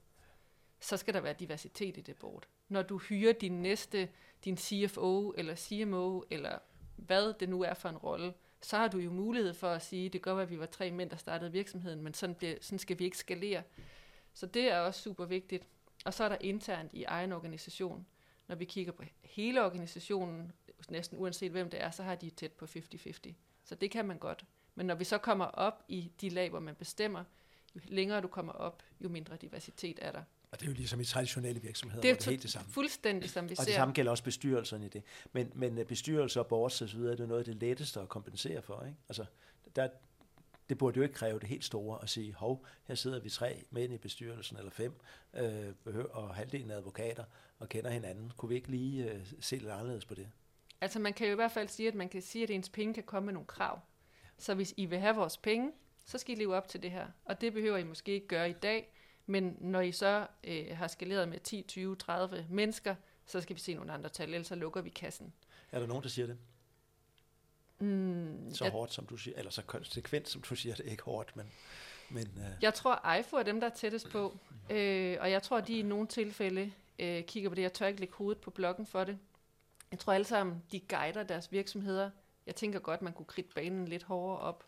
så 0.81 0.97
skal 0.97 1.15
der 1.15 1.21
være 1.21 1.33
diversitet 1.33 1.97
i 1.97 2.01
det 2.01 2.17
board. 2.17 2.47
Når 2.69 2.83
du 2.83 2.99
hyrer 2.99 3.33
din 3.33 3.63
næste, 3.63 4.09
din 4.45 4.57
CFO 4.57 5.35
eller 5.37 5.55
CMO, 5.55 6.23
eller 6.31 6.59
hvad 6.97 7.35
det 7.41 7.49
nu 7.49 7.63
er 7.63 7.75
for 7.75 7.89
en 7.89 7.97
rolle, 7.97 8.35
så 8.63 8.77
har 8.77 8.89
du 8.89 8.99
jo 8.99 9.11
mulighed 9.11 9.55
for 9.55 9.69
at 9.69 9.83
sige, 9.83 10.05
det 10.05 10.13
kan 10.13 10.21
godt 10.21 10.37
være, 10.37 10.43
at 10.47 10.51
vi 10.51 10.59
var 10.59 10.67
tre 10.67 10.91
mænd, 10.91 11.11
der 11.11 11.17
startede 11.17 11.53
virksomheden, 11.53 12.03
men 12.03 12.15
sådan, 12.15 12.35
bliver, 12.35 12.55
sådan 12.61 12.79
skal 12.79 12.99
vi 12.99 13.05
ikke 13.05 13.19
skalere. 13.19 13.63
Så 14.35 14.47
det 14.47 14.71
er 14.73 14.79
også 14.79 15.03
super 15.03 15.25
vigtigt. 15.25 15.65
Og 16.05 16.15
så 16.15 16.25
er 16.25 16.29
der 16.29 16.37
internt 16.41 16.93
i 16.93 17.05
egen 17.05 17.33
organisation. 17.33 18.07
Når 18.51 18.57
vi 18.57 18.65
kigger 18.65 18.93
på 18.93 19.03
hele 19.23 19.65
organisationen, 19.65 20.53
næsten 20.89 21.19
uanset 21.19 21.51
hvem 21.51 21.71
det 21.71 21.83
er, 21.83 21.91
så 21.91 22.03
har 22.03 22.15
de 22.15 22.31
tæt 22.31 22.53
på 22.53 22.65
50-50. 22.65 23.33
Så 23.65 23.75
det 23.75 23.91
kan 23.91 24.05
man 24.05 24.19
godt. 24.19 24.45
Men 24.75 24.87
når 24.87 24.95
vi 24.95 25.05
så 25.05 25.19
kommer 25.19 25.45
op 25.45 25.85
i 25.89 26.13
de 26.21 26.29
lag, 26.29 26.51
hvor 26.51 26.61
man 26.61 26.75
bestemmer, 26.75 27.25
jo 27.75 27.81
længere 27.85 28.21
du 28.21 28.29
kommer 28.29 28.53
op, 28.53 28.83
jo 29.01 29.09
mindre 29.09 29.37
diversitet 29.37 29.99
er 30.03 30.13
der. 30.13 30.23
Og 30.51 30.61
det 30.61 30.67
er 30.67 30.71
jo 30.71 30.77
ligesom 30.77 31.01
i 31.01 31.05
traditionelle 31.05 31.63
virksomheder, 31.63 32.03
Det 32.03 32.11
er 32.11 32.15
det 32.15 32.27
er 32.27 32.31
helt 32.31 32.43
det 32.43 32.51
samme. 32.51 32.73
fuldstændig, 32.73 33.31
som 33.31 33.49
vi 33.49 33.53
Og 33.53 33.57
ser. 33.57 33.65
det 33.65 33.75
samme 33.75 33.95
gælder 33.95 34.11
også 34.11 34.25
bestyrelserne 34.25 34.87
i 34.87 34.89
det. 34.89 35.03
Men, 35.33 35.53
men 35.55 35.79
øh, 35.79 35.87
bestyrelser 35.87 36.41
og 36.41 36.47
boards 36.47 36.83
og 36.83 36.89
så 36.89 36.97
videre, 36.97 37.13
det 37.13 37.21
er 37.21 37.27
noget 37.27 37.39
af 37.39 37.45
det 37.45 37.57
letteste 37.57 38.01
at 38.01 38.09
kompensere 38.09 38.63
for. 38.63 38.85
Ikke? 38.85 38.97
Altså, 39.09 39.25
der, 39.77 39.89
det 40.71 40.79
burde 40.79 40.97
jo 40.97 41.03
ikke 41.03 41.15
kræve 41.15 41.39
det 41.41 41.49
helt 41.49 41.65
store 41.65 42.03
at 42.03 42.09
sige, 42.09 42.35
hov, 42.35 42.67
her 42.85 42.95
sidder 42.95 43.21
vi 43.21 43.31
tre 43.31 43.65
mænd 43.71 43.93
i 43.93 43.99
bestyrelsen, 43.99 44.57
eller 44.57 44.71
fem, 44.71 45.01
øh, 45.35 45.75
behøver, 45.85 46.09
og 46.09 46.35
halvdelen 46.35 46.71
af 46.71 46.77
advokater, 46.77 47.25
og 47.59 47.69
kender 47.69 47.91
hinanden. 47.91 48.33
Kunne 48.37 48.49
vi 48.49 48.55
ikke 48.55 48.71
lige 48.71 49.13
øh, 49.13 49.27
se 49.41 49.57
lidt 49.57 49.71
anderledes 49.71 50.05
på 50.05 50.15
det? 50.15 50.29
Altså 50.81 50.99
man 50.99 51.13
kan 51.13 51.27
jo 51.27 51.33
i 51.33 51.35
hvert 51.35 51.53
fald 51.53 51.69
sige, 51.69 51.89
at 51.89 51.95
man 51.95 52.09
kan 52.09 52.23
sige, 52.23 52.43
at 52.43 52.51
ens 52.51 52.69
penge 52.69 52.95
kan 52.95 53.03
komme 53.03 53.27
med 53.27 53.33
nogle 53.33 53.47
krav. 53.47 53.81
Så 54.39 54.55
hvis 54.55 54.75
I 54.77 54.87
vil 54.87 54.99
have 54.99 55.17
vores 55.17 55.37
penge, 55.37 55.73
så 56.05 56.19
skal 56.19 56.37
I 56.37 56.41
leve 56.41 56.55
op 56.55 56.69
til 56.69 56.83
det 56.83 56.91
her. 56.91 57.07
Og 57.25 57.41
det 57.41 57.53
behøver 57.53 57.77
I 57.77 57.85
måske 57.85 58.13
ikke 58.13 58.27
gøre 58.27 58.51
i 58.51 58.53
dag, 58.63 58.93
men 59.27 59.57
når 59.61 59.81
I 59.81 59.93
så 59.93 60.27
øh, 60.45 60.77
har 60.77 60.89
skaleret 60.89 61.29
med 61.29 61.41
10, 61.41 61.63
20, 61.63 61.97
30 61.97 62.47
mennesker, 62.51 62.95
så 63.27 63.41
skal 63.41 63.57
vi 63.57 63.61
se 63.61 63.75
nogle 63.75 63.93
andre 63.93 64.09
tal, 64.09 64.29
ellers 64.29 64.47
så 64.47 64.55
lukker 64.55 64.81
vi 64.81 64.91
kassen. 64.91 65.33
Er 65.73 65.81
der 65.81 65.87
nogen, 65.87 66.03
der 66.03 66.09
siger 66.09 66.27
det? 66.27 66.39
Mm, 67.81 68.55
Så 68.55 68.65
jeg, 68.65 68.73
hårdt, 68.73 68.93
som 68.93 69.07
du 69.07 69.17
siger, 69.17 69.37
eller 69.37 69.51
så 69.51 69.63
konsekvent, 69.63 70.29
som 70.29 70.41
du 70.43 70.55
siger, 70.55 70.75
det 70.75 70.87
er 70.87 70.91
ikke 70.91 71.03
hårdt, 71.03 71.37
men, 71.37 71.47
men 72.11 72.27
øh, 72.37 72.63
jeg 72.63 72.75
tror, 72.75 73.15
IFO 73.19 73.37
er 73.37 73.43
dem, 73.43 73.61
der 73.61 73.67
er 73.67 73.75
tættest 73.75 74.11
på, 74.11 74.39
øh, 74.71 75.17
og 75.21 75.31
jeg 75.31 75.43
tror, 75.43 75.61
de 75.61 75.79
i 75.79 75.83
nogle 75.83 76.07
tilfælde 76.07 76.73
øh, 76.99 77.25
kigger 77.25 77.49
på 77.49 77.55
det. 77.55 77.63
Jeg 77.63 77.73
tør 77.73 77.87
ikke 77.87 78.01
lægge 78.01 78.15
hovedet 78.15 78.43
på 78.43 78.51
blokken 78.51 78.87
for 78.87 79.05
det. 79.05 79.19
Jeg 79.91 79.99
tror 79.99 80.13
alle 80.13 80.25
sammen, 80.25 80.63
de 80.73 80.81
guider 80.81 81.23
deres 81.23 81.53
virksomheder. 81.53 82.11
Jeg 82.47 82.55
tænker 82.57 82.79
godt, 82.79 83.03
man 83.03 83.13
kunne 83.13 83.27
kridte 83.27 83.55
banen 83.55 83.89
lidt 83.89 84.03
hårdere 84.03 84.39
op. 84.39 84.65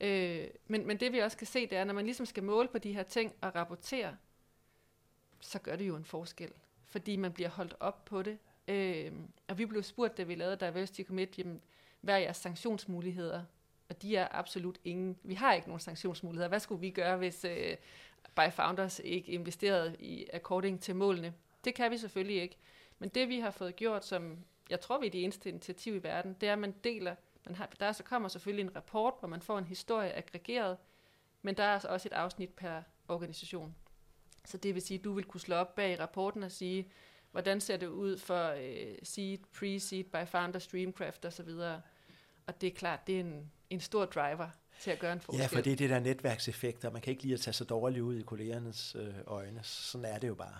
Øh, 0.00 0.46
men, 0.66 0.86
men 0.86 1.00
det 1.00 1.12
vi 1.12 1.18
også 1.18 1.36
kan 1.36 1.46
se, 1.46 1.66
det 1.66 1.78
er, 1.78 1.84
når 1.84 1.94
man 1.94 2.04
ligesom 2.04 2.26
skal 2.26 2.42
måle 2.42 2.68
på 2.68 2.78
de 2.78 2.92
her 2.92 3.02
ting 3.02 3.34
og 3.40 3.54
rapportere, 3.54 4.16
så 5.40 5.58
gør 5.58 5.76
det 5.76 5.88
jo 5.88 5.96
en 5.96 6.04
forskel. 6.04 6.50
Fordi 6.84 7.16
man 7.16 7.32
bliver 7.32 7.48
holdt 7.48 7.74
op 7.80 8.04
på 8.04 8.22
det. 8.22 8.38
Øh, 8.68 9.12
og 9.48 9.58
vi 9.58 9.66
blev 9.66 9.82
spurgt, 9.82 10.16
da 10.16 10.22
vi 10.22 10.34
lavede 10.34 10.66
Diversity 10.66 11.02
Commit, 11.02 11.38
jamen, 11.38 11.60
hvad 12.00 12.14
er 12.14 12.18
jeres 12.18 12.36
sanktionsmuligheder? 12.36 13.42
Og 13.88 14.02
de 14.02 14.16
er 14.16 14.28
absolut 14.30 14.78
ingen. 14.84 15.16
Vi 15.22 15.34
har 15.34 15.52
ikke 15.52 15.68
nogen 15.68 15.80
sanktionsmuligheder. 15.80 16.48
Hvad 16.48 16.60
skulle 16.60 16.80
vi 16.80 16.90
gøre, 16.90 17.16
hvis 17.16 17.44
øh, 17.44 17.76
By 18.36 18.50
Founders 18.52 19.00
ikke 19.04 19.32
investerede 19.32 19.96
i 19.98 20.26
according 20.32 20.80
til 20.80 20.96
målene? 20.96 21.34
Det 21.64 21.74
kan 21.74 21.90
vi 21.90 21.98
selvfølgelig 21.98 22.42
ikke. 22.42 22.56
Men 22.98 23.08
det 23.08 23.28
vi 23.28 23.40
har 23.40 23.50
fået 23.50 23.76
gjort, 23.76 24.04
som 24.04 24.38
jeg 24.70 24.80
tror 24.80 24.98
vi 24.98 25.06
er 25.06 25.10
det 25.10 25.24
eneste 25.24 25.48
initiativ 25.48 25.94
i 25.94 26.02
verden, 26.02 26.36
det 26.40 26.48
er, 26.48 26.52
at 26.52 26.58
man 26.58 26.74
deler, 26.84 27.14
man 27.46 27.54
har, 27.54 27.68
der 27.80 27.92
så 27.92 28.02
kommer 28.02 28.28
selvfølgelig 28.28 28.64
en 28.64 28.76
rapport, 28.76 29.14
hvor 29.18 29.28
man 29.28 29.42
får 29.42 29.58
en 29.58 29.64
historie 29.64 30.12
aggregeret, 30.12 30.76
men 31.42 31.56
der 31.56 31.64
er 31.64 31.72
altså 31.72 31.88
også 31.88 32.08
et 32.08 32.12
afsnit 32.12 32.50
per 32.50 32.82
organisation. 33.08 33.74
Så 34.44 34.58
det 34.58 34.74
vil 34.74 34.82
sige, 34.82 34.98
at 34.98 35.04
du 35.04 35.12
vil 35.12 35.24
kunne 35.24 35.40
slå 35.40 35.56
op 35.56 35.74
bag 35.74 36.00
rapporten 36.00 36.42
og 36.42 36.52
sige, 36.52 36.88
hvordan 37.36 37.60
ser 37.60 37.76
det 37.76 37.86
ud 37.86 38.18
for 38.18 38.48
øh, 38.48 38.94
seed, 39.02 39.38
pre-seed, 39.38 40.04
by 40.04 40.26
founder, 40.26 40.58
streamcraft 40.58 41.24
osv. 41.24 41.48
Og 42.46 42.60
det 42.60 42.66
er 42.66 42.74
klart, 42.74 43.06
det 43.06 43.16
er 43.16 43.20
en, 43.20 43.50
en 43.70 43.80
stor 43.80 44.04
driver 44.04 44.48
til 44.80 44.90
at 44.90 44.98
gøre 44.98 45.12
en 45.12 45.20
forskel. 45.20 45.40
Ja, 45.40 45.46
for 45.46 45.60
det 45.60 45.72
er 45.72 45.76
det 45.76 45.90
der 45.90 46.00
netværkseffekt, 46.00 46.84
og 46.84 46.92
man 46.92 47.02
kan 47.02 47.10
ikke 47.10 47.22
lige 47.22 47.34
at 47.34 47.40
tage 47.40 47.54
sig 47.54 47.68
dårligt 47.68 48.02
ud 48.02 48.16
i 48.16 48.22
kollegernes 48.22 48.96
øh, 48.98 49.14
øjne. 49.26 49.60
Sådan 49.62 50.04
er 50.04 50.18
det 50.18 50.28
jo 50.28 50.34
bare. 50.34 50.58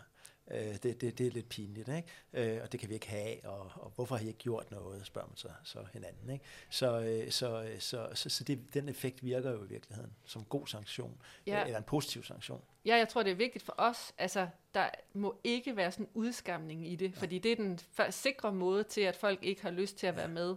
Øh, 0.50 0.74
det, 0.82 1.00
det, 1.00 1.18
det 1.18 1.26
er 1.26 1.30
lidt 1.30 1.48
pinligt, 1.48 1.88
ikke? 1.88 2.54
Øh, 2.56 2.62
og 2.62 2.72
det 2.72 2.80
kan 2.80 2.88
vi 2.88 2.94
ikke 2.94 3.08
have, 3.08 3.48
og, 3.48 3.70
og 3.74 3.92
hvorfor 3.94 4.16
har 4.16 4.24
I 4.24 4.26
ikke 4.26 4.38
gjort 4.38 4.70
noget, 4.70 5.06
spørger 5.06 5.28
man 5.28 5.36
så, 5.36 5.48
så 5.64 5.78
hinanden. 5.92 6.30
Ikke? 6.30 6.44
Så, 6.70 7.00
øh, 7.00 7.30
så, 7.30 7.66
så, 7.78 8.08
så, 8.14 8.28
så 8.28 8.44
det, 8.44 8.74
den 8.74 8.88
effekt 8.88 9.24
virker 9.24 9.50
jo 9.50 9.64
i 9.64 9.68
virkeligheden 9.68 10.12
som 10.24 10.44
god 10.44 10.66
sanktion, 10.66 11.20
ja. 11.46 11.64
eller 11.64 11.78
en 11.78 11.84
positiv 11.84 12.24
sanktion. 12.24 12.62
Ja, 12.84 12.96
jeg 12.96 13.08
tror, 13.08 13.22
det 13.22 13.32
er 13.32 13.36
vigtigt 13.36 13.64
for 13.64 13.74
os. 13.78 14.14
Altså, 14.18 14.48
der 14.74 14.88
må 15.12 15.40
ikke 15.44 15.76
være 15.76 15.92
sådan 15.92 16.06
en 16.06 16.10
udskamning 16.14 16.88
i 16.88 16.96
det, 16.96 17.12
ja. 17.12 17.20
fordi 17.20 17.38
det 17.38 17.52
er 17.52 17.56
den 17.56 17.78
sikre 18.10 18.52
måde 18.52 18.84
til, 18.84 19.00
at 19.00 19.16
folk 19.16 19.38
ikke 19.42 19.62
har 19.62 19.70
lyst 19.70 19.96
til 19.96 20.06
at 20.06 20.14
ja. 20.14 20.20
være 20.20 20.28
med. 20.28 20.56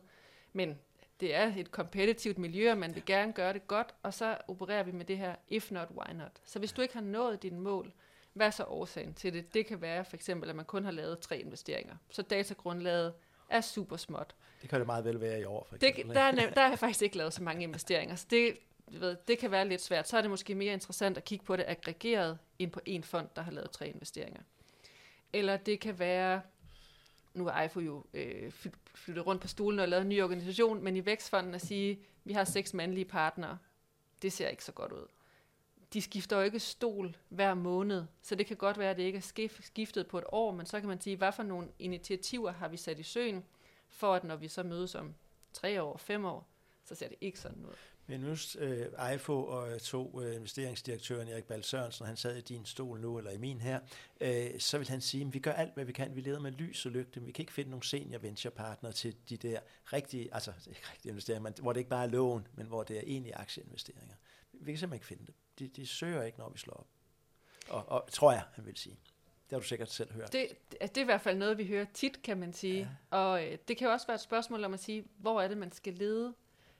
Men 0.53 0.79
det 1.19 1.35
er 1.35 1.53
et 1.55 1.71
kompetitivt 1.71 2.37
miljø, 2.37 2.71
og 2.71 2.77
man 2.77 2.95
vil 2.95 3.05
gerne 3.05 3.33
gøre 3.33 3.53
det 3.53 3.67
godt, 3.67 3.95
og 4.03 4.13
så 4.13 4.37
opererer 4.47 4.83
vi 4.83 4.91
med 4.91 5.05
det 5.05 5.17
her, 5.17 5.35
if 5.47 5.71
not, 5.71 5.87
why 5.97 6.13
not. 6.13 6.31
Så 6.43 6.59
hvis 6.59 6.71
du 6.71 6.81
ikke 6.81 6.93
har 6.93 7.01
nået 7.01 7.43
dine 7.43 7.59
mål, 7.59 7.93
hvad 8.39 8.47
er 8.47 8.51
så 8.51 8.63
årsagen 8.63 9.13
til 9.13 9.33
det? 9.33 9.53
Det 9.53 9.65
kan 9.65 9.81
være 9.81 10.05
for 10.05 10.15
eksempel, 10.15 10.49
at 10.49 10.55
man 10.55 10.65
kun 10.65 10.85
har 10.85 10.91
lavet 10.91 11.19
tre 11.19 11.37
investeringer. 11.37 11.95
Så 12.09 12.21
datagrundlaget 12.21 13.13
er 13.49 13.61
super 13.61 13.97
småt. 13.97 14.35
Det 14.61 14.69
kan 14.69 14.79
det 14.79 14.85
meget 14.85 15.05
vel 15.05 15.21
være 15.21 15.41
i 15.41 15.43
år, 15.43 15.65
for 15.69 15.75
eksempel. 15.75 16.07
Det, 16.07 16.15
der, 16.15 16.21
er 16.21 16.31
der 16.31 16.61
har 16.61 16.69
jeg 16.69 16.79
faktisk 16.79 17.01
ikke 17.01 17.17
lavet 17.17 17.33
så 17.33 17.43
mange 17.43 17.63
investeringer, 17.63 18.15
så 18.15 18.25
det, 18.29 18.57
ved, 18.87 19.17
det 19.27 19.39
kan 19.39 19.51
være 19.51 19.67
lidt 19.67 19.81
svært. 19.81 20.07
Så 20.07 20.17
er 20.17 20.21
det 20.21 20.29
måske 20.29 20.55
mere 20.55 20.73
interessant 20.73 21.17
at 21.17 21.23
kigge 21.23 21.45
på 21.45 21.55
det 21.55 21.65
aggregeret 21.67 22.37
ind 22.59 22.71
på 22.71 22.79
en 22.85 23.03
fond, 23.03 23.27
der 23.35 23.41
har 23.41 23.51
lavet 23.51 23.71
tre 23.71 23.87
investeringer. 23.87 24.41
Eller 25.33 25.57
det 25.57 25.79
kan 25.79 25.99
være, 25.99 26.41
nu 27.33 27.47
er 27.47 27.61
IFO 27.61 27.79
jo 27.79 28.05
øh, 28.13 28.51
flyttet 28.95 29.25
rundt 29.25 29.41
på 29.41 29.47
stolen 29.47 29.79
og 29.79 29.87
lavet 29.87 30.01
en 30.01 30.09
ny 30.09 30.23
organisation, 30.23 30.83
men 30.83 30.95
i 30.95 31.05
Vækstfonden 31.05 31.55
at 31.55 31.61
sige, 31.61 31.99
vi 32.23 32.33
har 32.33 32.43
seks 32.43 32.73
mandlige 32.73 33.05
partnere, 33.05 33.57
det 34.21 34.33
ser 34.33 34.47
ikke 34.47 34.63
så 34.63 34.71
godt 34.71 34.91
ud 34.91 35.07
de 35.93 36.01
skifter 36.01 36.37
jo 36.37 36.43
ikke 36.43 36.59
stol 36.59 37.17
hver 37.29 37.53
måned, 37.53 38.05
så 38.21 38.35
det 38.35 38.45
kan 38.45 38.57
godt 38.57 38.77
være, 38.77 38.89
at 38.89 38.97
det 38.97 39.03
ikke 39.03 39.17
er 39.17 39.49
skiftet 39.61 40.07
på 40.07 40.17
et 40.17 40.23
år, 40.27 40.51
men 40.51 40.65
så 40.65 40.79
kan 40.79 40.89
man 40.89 41.01
sige, 41.01 41.15
hvad 41.15 41.31
for 41.31 41.43
nogle 41.43 41.67
initiativer 41.79 42.51
har 42.51 42.67
vi 42.67 42.77
sat 42.77 42.99
i 42.99 43.03
søen, 43.03 43.43
for 43.89 44.13
at 44.13 44.23
når 44.23 44.35
vi 44.35 44.47
så 44.47 44.63
mødes 44.63 44.95
om 44.95 45.15
tre 45.53 45.83
år, 45.83 45.97
fem 45.97 46.25
år, 46.25 46.47
så 46.85 46.95
ser 46.95 47.07
det 47.07 47.17
ikke 47.21 47.39
sådan 47.39 47.65
ud. 47.65 47.75
Men 48.07 48.19
nu 48.19 48.31
uh, 48.31 49.09
EIFO 49.11 49.43
og 49.43 49.81
to 49.81 50.11
uh, 50.13 50.35
investeringsdirektøren, 50.35 51.27
Erik 51.27 51.43
Bal 51.43 51.63
Sørensen, 51.63 52.05
han 52.05 52.17
sad 52.17 52.37
i 52.37 52.41
din 52.41 52.65
stol 52.65 53.01
nu, 53.01 53.17
eller 53.17 53.31
i 53.31 53.37
min 53.37 53.61
her, 53.61 53.79
uh, 54.21 54.59
så 54.59 54.77
vil 54.77 54.89
han 54.89 55.01
sige, 55.01 55.25
at 55.25 55.33
vi 55.33 55.39
gør 55.39 55.51
alt, 55.51 55.73
hvad 55.73 55.85
vi 55.85 55.91
kan. 55.91 56.15
Vi 56.15 56.21
leder 56.21 56.39
med 56.39 56.51
lys 56.51 56.85
og 56.85 56.91
lygte. 56.91 57.21
Vi 57.21 57.31
kan 57.31 57.43
ikke 57.43 57.53
finde 57.53 57.71
nogen 57.71 57.83
senior 57.83 58.19
venture 58.19 58.51
partner 58.51 58.91
til 58.91 59.15
de 59.29 59.37
der 59.37 59.59
rigtige, 59.93 60.33
altså 60.33 60.51
ikke 60.69 60.81
rigtige 60.91 61.09
investeringer, 61.09 61.43
men, 61.43 61.53
hvor 61.61 61.73
det 61.73 61.79
ikke 61.79 61.89
bare 61.89 62.05
er 62.05 62.09
lån, 62.09 62.47
men 62.55 62.67
hvor 62.67 62.83
det 62.83 62.97
er 62.97 63.01
egentlig 63.01 63.33
aktieinvesteringer. 63.35 64.15
Vi 64.53 64.71
kan 64.71 64.79
simpelthen 64.79 64.93
ikke 64.93 65.05
finde 65.05 65.25
dem 65.25 65.35
de, 65.59 65.67
de 65.67 65.87
søger 65.87 66.23
ikke, 66.23 66.39
når 66.39 66.49
vi 66.49 66.57
slår 66.57 66.73
op. 66.73 66.87
Og, 67.69 67.85
og 67.89 68.11
tror 68.11 68.31
jeg, 68.31 68.43
han 68.53 68.65
vil 68.65 68.77
sige. 68.77 68.99
Det 69.49 69.55
har 69.55 69.59
du 69.59 69.65
sikkert 69.65 69.91
selv 69.91 70.13
hørt. 70.13 70.33
Det, 70.33 70.47
det 70.81 70.97
er 70.97 71.01
i 71.01 71.03
hvert 71.03 71.21
fald 71.21 71.37
noget, 71.37 71.57
vi 71.57 71.67
hører 71.67 71.85
tit, 71.93 72.21
kan 72.21 72.37
man 72.37 72.53
sige. 72.53 72.79
Ja. 73.11 73.17
Og 73.17 73.45
øh, 73.45 73.57
det 73.67 73.77
kan 73.77 73.87
jo 73.87 73.93
også 73.93 74.07
være 74.07 74.15
et 74.15 74.21
spørgsmål 74.21 74.63
om 74.63 74.73
at 74.73 74.79
sige, 74.79 75.05
hvor 75.17 75.41
er 75.41 75.47
det, 75.47 75.57
man 75.57 75.71
skal 75.71 75.93
lede? 75.93 76.33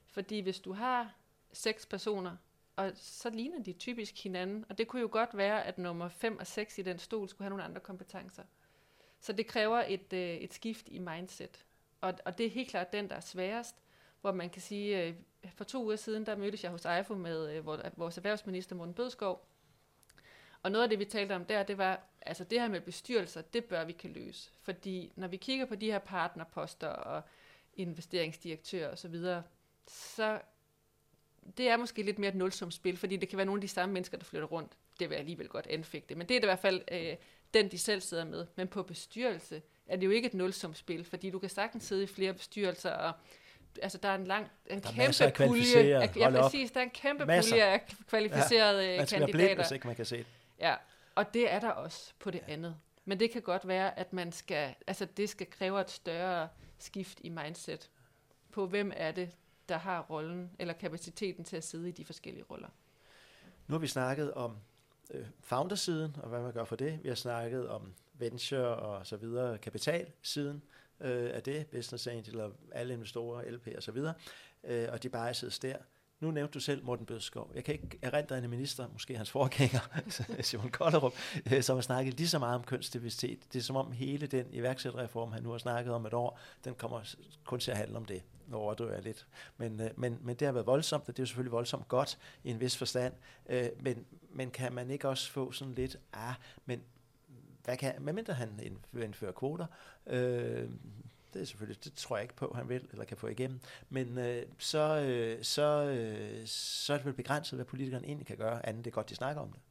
Fordi 0.07 0.39
hvis 0.39 0.59
du 0.59 0.73
har 0.73 1.15
seks 1.53 1.85
personer, 1.85 2.37
og 2.75 2.91
så 2.95 3.29
ligner 3.29 3.63
de 3.63 3.73
typisk 3.73 4.23
hinanden, 4.23 4.65
og 4.69 4.77
det 4.77 4.87
kunne 4.87 5.01
jo 5.01 5.09
godt 5.11 5.37
være, 5.37 5.65
at 5.65 5.77
nummer 5.77 6.09
5 6.09 6.39
og 6.39 6.47
6 6.47 6.77
i 6.77 6.81
den 6.81 6.99
stol 6.99 7.29
skulle 7.29 7.45
have 7.45 7.49
nogle 7.49 7.63
andre 7.63 7.81
kompetencer. 7.81 8.43
Så 9.19 9.33
det 9.33 9.47
kræver 9.47 9.83
et, 9.87 10.13
øh, 10.13 10.35
et 10.35 10.53
skift 10.53 10.87
i 10.91 10.99
mindset. 10.99 11.65
Og, 12.01 12.13
og 12.25 12.37
det 12.37 12.45
er 12.45 12.49
helt 12.49 12.69
klart 12.69 12.93
den, 12.93 13.09
der 13.09 13.15
er 13.15 13.19
sværest, 13.19 13.75
hvor 14.21 14.31
man 14.31 14.49
kan 14.49 14.61
sige, 14.61 15.03
øh, 15.03 15.15
for 15.55 15.63
to 15.63 15.83
uger 15.83 15.95
siden, 15.95 16.25
der 16.25 16.35
mødtes 16.35 16.63
jeg 16.63 16.71
hos 16.71 16.85
EIFO 16.85 17.15
med 17.15 17.55
øh, 17.55 17.65
vores 17.97 18.17
erhvervsminister 18.17 18.75
Morten 18.75 18.93
Bødskov. 18.93 19.45
Og 20.63 20.71
noget 20.71 20.83
af 20.83 20.89
det, 20.89 20.99
vi 20.99 21.05
talte 21.05 21.35
om 21.35 21.45
der, 21.45 21.63
det 21.63 21.77
var, 21.77 21.99
altså 22.21 22.43
det 22.43 22.61
her 22.61 22.67
med 22.67 22.81
bestyrelser, 22.81 23.41
det 23.41 23.65
bør 23.65 23.85
vi 23.85 23.93
kan 23.93 24.09
løse. 24.09 24.51
Fordi 24.61 25.11
når 25.15 25.27
vi 25.27 25.37
kigger 25.37 25.65
på 25.65 25.75
de 25.75 25.91
her 25.91 25.99
partnerposter 25.99 26.87
og 26.87 27.21
investeringsdirektører 27.73 28.91
osv., 28.91 29.15
så, 29.15 29.41
så 29.87 30.41
det 31.57 31.69
er 31.69 31.77
måske 31.77 32.03
lidt 32.03 32.19
mere 32.19 32.29
et 32.29 32.35
nulsumspil, 32.35 32.97
fordi 32.97 33.17
det 33.17 33.29
kan 33.29 33.37
være 33.37 33.45
nogle 33.45 33.59
af 33.59 33.61
de 33.61 33.67
samme 33.67 33.93
mennesker, 33.93 34.17
der 34.17 34.25
flytter 34.25 34.47
rundt. 34.47 34.71
Det 34.99 35.09
vil 35.09 35.15
jeg 35.15 35.19
alligevel 35.19 35.47
godt 35.47 35.67
anfægte. 35.67 36.15
Men 36.15 36.29
det 36.29 36.35
er 36.35 36.41
i 36.41 36.45
hvert 36.45 36.59
fald 36.59 36.81
øh, 36.91 37.15
den, 37.53 37.71
de 37.71 37.77
selv 37.77 38.01
sidder 38.01 38.25
med. 38.25 38.45
Men 38.55 38.67
på 38.67 38.83
bestyrelse 38.83 39.61
er 39.87 39.95
det 39.95 40.05
jo 40.05 40.11
ikke 40.11 40.25
et 40.25 40.33
nulsumspil, 40.33 41.05
fordi 41.05 41.29
du 41.29 41.39
kan 41.39 41.49
sagtens 41.49 41.83
sidde 41.83 42.03
i 42.03 42.07
flere 42.07 42.33
bestyrelser 42.33 42.91
og 42.91 43.13
altså 43.81 43.97
der 43.97 44.09
er 44.09 44.15
en 44.15 44.27
lang, 44.27 44.47
en 44.69 44.79
der 44.79 44.91
kæmpe 44.91 45.47
pulje. 45.47 46.01
Af, 46.01 46.15
ja, 46.15 46.29
præcis, 46.29 46.71
der 46.71 46.79
er 46.79 46.83
en 46.83 46.89
kæmpe 46.89 47.25
masser. 47.25 47.51
pulje 47.51 47.63
af 47.63 47.95
kvalificerede 48.07 48.83
ja, 48.83 48.97
man 48.97 49.07
skal 49.07 49.19
kandidater. 49.19 49.45
Blind, 49.47 49.59
hvis 49.59 49.71
ikke 49.71 49.87
man 49.87 49.95
kan 49.95 50.05
se 50.05 50.17
det. 50.17 50.25
Ja, 50.59 50.75
og 51.15 51.33
det 51.33 51.53
er 51.53 51.59
der 51.59 51.69
også 51.69 52.13
på 52.19 52.31
det 52.31 52.41
ja. 52.47 52.53
andet. 52.53 52.75
Men 53.05 53.19
det 53.19 53.31
kan 53.31 53.41
godt 53.41 53.67
være, 53.67 53.99
at 53.99 54.13
man 54.13 54.31
skal, 54.31 54.75
altså 54.87 55.05
det 55.05 55.29
skal 55.29 55.49
kræve 55.49 55.81
et 55.81 55.89
større 55.89 56.47
skift 56.79 57.19
i 57.23 57.29
mindset 57.29 57.89
på, 58.51 58.67
hvem 58.67 58.91
er 58.95 59.11
det, 59.11 59.29
der 59.69 59.77
har 59.77 60.01
rollen 60.01 60.51
eller 60.59 60.73
kapaciteten 60.73 61.43
til 61.43 61.57
at 61.57 61.63
sidde 61.63 61.89
i 61.89 61.91
de 61.91 62.05
forskellige 62.05 62.45
roller. 62.49 62.69
Nu 63.67 63.73
har 63.73 63.79
vi 63.79 63.87
snakket 63.87 64.33
om 64.33 64.57
øh, 65.11 65.25
foundersiden 65.39 66.15
og 66.23 66.29
hvad 66.29 66.41
man 66.41 66.53
gør 66.53 66.63
for 66.63 66.75
det. 66.75 66.99
Vi 67.03 67.07
har 67.07 67.15
snakket 67.15 67.69
om 67.69 67.93
venture 68.13 68.75
og 68.75 69.07
så 69.07 69.17
videre, 69.17 69.57
kapitalsiden 69.57 70.63
øh, 71.01 71.29
af 71.33 71.43
det, 71.43 71.67
business 71.67 72.07
angel 72.07 72.41
og 72.41 72.51
alle 72.71 72.93
investorer, 72.93 73.51
LP 73.51 73.67
og 73.77 73.83
så 73.83 73.91
videre, 73.91 74.13
øh, 74.63 74.87
og 74.91 75.03
de 75.03 75.09
biases 75.09 75.59
der. 75.59 75.75
Nu 76.19 76.31
nævnte 76.31 76.53
du 76.53 76.59
selv 76.59 76.85
Morten 76.85 77.05
Bødskov. 77.05 77.51
Jeg 77.55 77.63
kan 77.63 77.73
ikke 77.73 77.99
erindre 78.01 78.37
en 78.37 78.49
minister, 78.49 78.87
måske 78.93 79.17
hans 79.17 79.31
forgænger, 79.31 79.79
Simon 80.41 80.71
Kollerup, 80.71 81.13
øh, 81.53 81.63
som 81.63 81.77
har 81.77 81.81
snakket 81.81 82.13
lige 82.13 82.27
så 82.27 82.39
meget 82.39 82.55
om 82.55 82.63
kønsdiversitet. 82.63 83.53
Det 83.53 83.59
er 83.59 83.63
som 83.63 83.75
om 83.75 83.91
hele 83.91 84.27
den 84.27 84.45
iværksætterreform, 84.51 85.31
han 85.31 85.43
nu 85.43 85.51
har 85.51 85.57
snakket 85.57 85.93
om 85.93 86.05
et 86.05 86.13
år, 86.13 86.39
den 86.63 86.75
kommer 86.75 87.15
kun 87.43 87.59
til 87.59 87.71
at 87.71 87.77
handle 87.77 87.97
om 87.97 88.05
det. 88.05 88.23
Nu 88.47 88.57
overdriver 88.57 88.93
jeg 88.93 89.03
lidt. 89.03 89.27
Men, 89.57 89.81
øh, 89.81 89.89
men, 89.95 90.17
men 90.21 90.35
det 90.35 90.45
har 90.45 90.51
været 90.51 90.65
voldsomt, 90.65 91.09
og 91.09 91.17
det 91.17 91.19
er 91.19 91.23
jo 91.23 91.27
selvfølgelig 91.27 91.51
voldsomt 91.51 91.87
godt 91.87 92.17
i 92.43 92.49
en 92.49 92.59
vis 92.59 92.77
forstand. 92.77 93.13
Øh, 93.49 93.69
men, 93.79 94.05
men 94.31 94.51
kan 94.51 94.73
man 94.73 94.91
ikke 94.91 95.09
også 95.09 95.31
få 95.31 95.51
sådan 95.51 95.73
lidt, 95.73 95.99
ah, 96.13 96.33
men 96.65 96.81
hvad 97.63 97.77
kan, 97.77 97.95
medmindre 97.99 98.33
han 98.33 98.77
indfører 98.93 99.31
kvoter, 99.31 99.65
øh, 100.07 100.69
det 101.33 101.41
er 101.41 101.45
selvfølgelig, 101.45 101.83
det 101.83 101.93
tror 101.93 102.17
jeg 102.17 102.23
ikke 102.23 102.35
på, 102.35 102.53
han 102.55 102.69
vil, 102.69 102.87
eller 102.91 103.05
kan 103.05 103.17
få 103.17 103.27
igennem. 103.27 103.59
Men 103.89 104.17
øh, 104.17 104.45
så, 104.57 104.99
øh, 104.99 105.43
så, 105.43 105.83
øh, 105.83 106.47
så 106.47 106.93
er 106.93 106.97
det 106.97 107.05
vel 107.05 107.13
begrænset, 107.13 107.57
hvad 107.57 107.65
politikerne 107.65 108.07
egentlig 108.07 108.27
kan 108.27 108.37
gøre, 108.37 108.65
andet 108.65 108.85
det 108.85 108.91
er 108.91 108.95
godt, 108.95 109.09
de 109.09 109.15
snakker 109.15 109.41
om 109.41 109.51
det. 109.51 109.61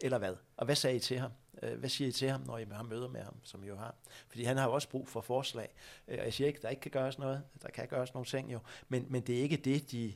Eller 0.00 0.18
hvad? 0.18 0.36
Og 0.56 0.64
hvad 0.64 0.76
sagde 0.76 0.96
I 0.96 1.00
til 1.00 1.18
ham? 1.18 1.30
Øh, 1.62 1.78
hvad 1.78 1.88
siger 1.88 2.08
I 2.08 2.12
til 2.12 2.30
ham, 2.30 2.40
når 2.40 2.58
I 2.58 2.64
har 2.72 2.82
møder 2.82 3.08
med 3.08 3.20
ham, 3.20 3.34
som 3.42 3.64
I 3.64 3.66
jo 3.66 3.76
har? 3.76 3.94
Fordi 4.28 4.44
han 4.44 4.56
har 4.56 4.64
jo 4.64 4.72
også 4.72 4.88
brug 4.88 5.08
for 5.08 5.20
forslag. 5.20 5.68
Øh, 6.08 6.18
og 6.18 6.24
jeg 6.24 6.32
siger 6.32 6.48
ikke, 6.48 6.62
der 6.62 6.68
ikke 6.68 6.80
kan 6.80 6.90
gøres 6.90 7.18
noget. 7.18 7.42
Der 7.62 7.68
kan 7.68 7.88
gøres 7.88 8.14
nogle 8.14 8.26
ting 8.26 8.52
jo. 8.52 8.58
Men, 8.88 9.06
men 9.08 9.22
det 9.22 9.38
er 9.38 9.42
ikke 9.42 9.56
det, 9.56 9.90
de, 9.92 10.14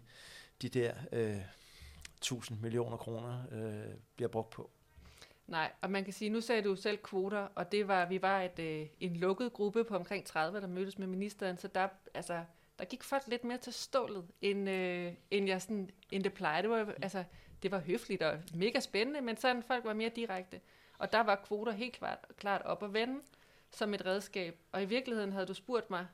de 0.62 0.68
der 0.68 0.94
øh, 1.12 1.40
1000 2.16 2.60
millioner 2.60 2.96
kroner 2.96 3.44
øh, 3.50 3.94
bliver 4.16 4.28
brugt 4.28 4.50
på. 4.50 4.70
Nej, 5.46 5.72
og 5.80 5.90
man 5.90 6.04
kan 6.04 6.12
sige, 6.12 6.30
nu 6.30 6.40
sagde 6.40 6.62
du 6.62 6.76
selv 6.76 6.98
kvoter, 6.98 7.48
og 7.54 7.72
det 7.72 7.88
var, 7.88 8.06
vi 8.06 8.22
var 8.22 8.42
et, 8.42 8.58
øh, 8.58 8.86
en 9.00 9.16
lukket 9.16 9.52
gruppe 9.52 9.84
på 9.84 9.96
omkring 9.96 10.26
30, 10.26 10.60
der 10.60 10.66
mødtes 10.66 10.98
med 10.98 11.06
ministeren, 11.06 11.58
så 11.58 11.68
der, 11.68 11.88
altså, 12.14 12.44
der 12.78 12.84
gik 12.84 13.02
folk 13.02 13.22
lidt 13.26 13.44
mere 13.44 13.58
til 13.58 13.72
stålet, 13.72 14.26
end, 14.40 14.70
øh, 14.70 15.12
end, 15.30 15.46
jeg 15.46 15.62
sådan, 15.62 15.90
end 16.10 16.24
det 16.24 16.34
plejede. 16.34 16.62
Det 16.62 16.70
var, 16.70 16.94
altså, 17.02 17.24
det 17.62 17.70
var 17.70 17.78
høfligt 17.78 18.22
og 18.22 18.38
mega 18.54 18.80
spændende, 18.80 19.20
men 19.20 19.36
sådan 19.36 19.62
folk 19.62 19.84
var 19.84 19.94
mere 19.94 20.08
direkte. 20.16 20.60
Og 20.98 21.12
der 21.12 21.20
var 21.20 21.42
kvoter 21.46 21.72
helt 21.72 21.92
klart, 21.92 22.18
klart 22.36 22.62
op 22.62 22.82
at 22.82 22.92
vende, 22.92 23.20
som 23.70 23.94
et 23.94 24.06
redskab. 24.06 24.58
Og 24.72 24.82
i 24.82 24.86
virkeligheden 24.86 25.32
havde 25.32 25.46
du 25.46 25.54
spurgt 25.54 25.90
mig, 25.90 26.06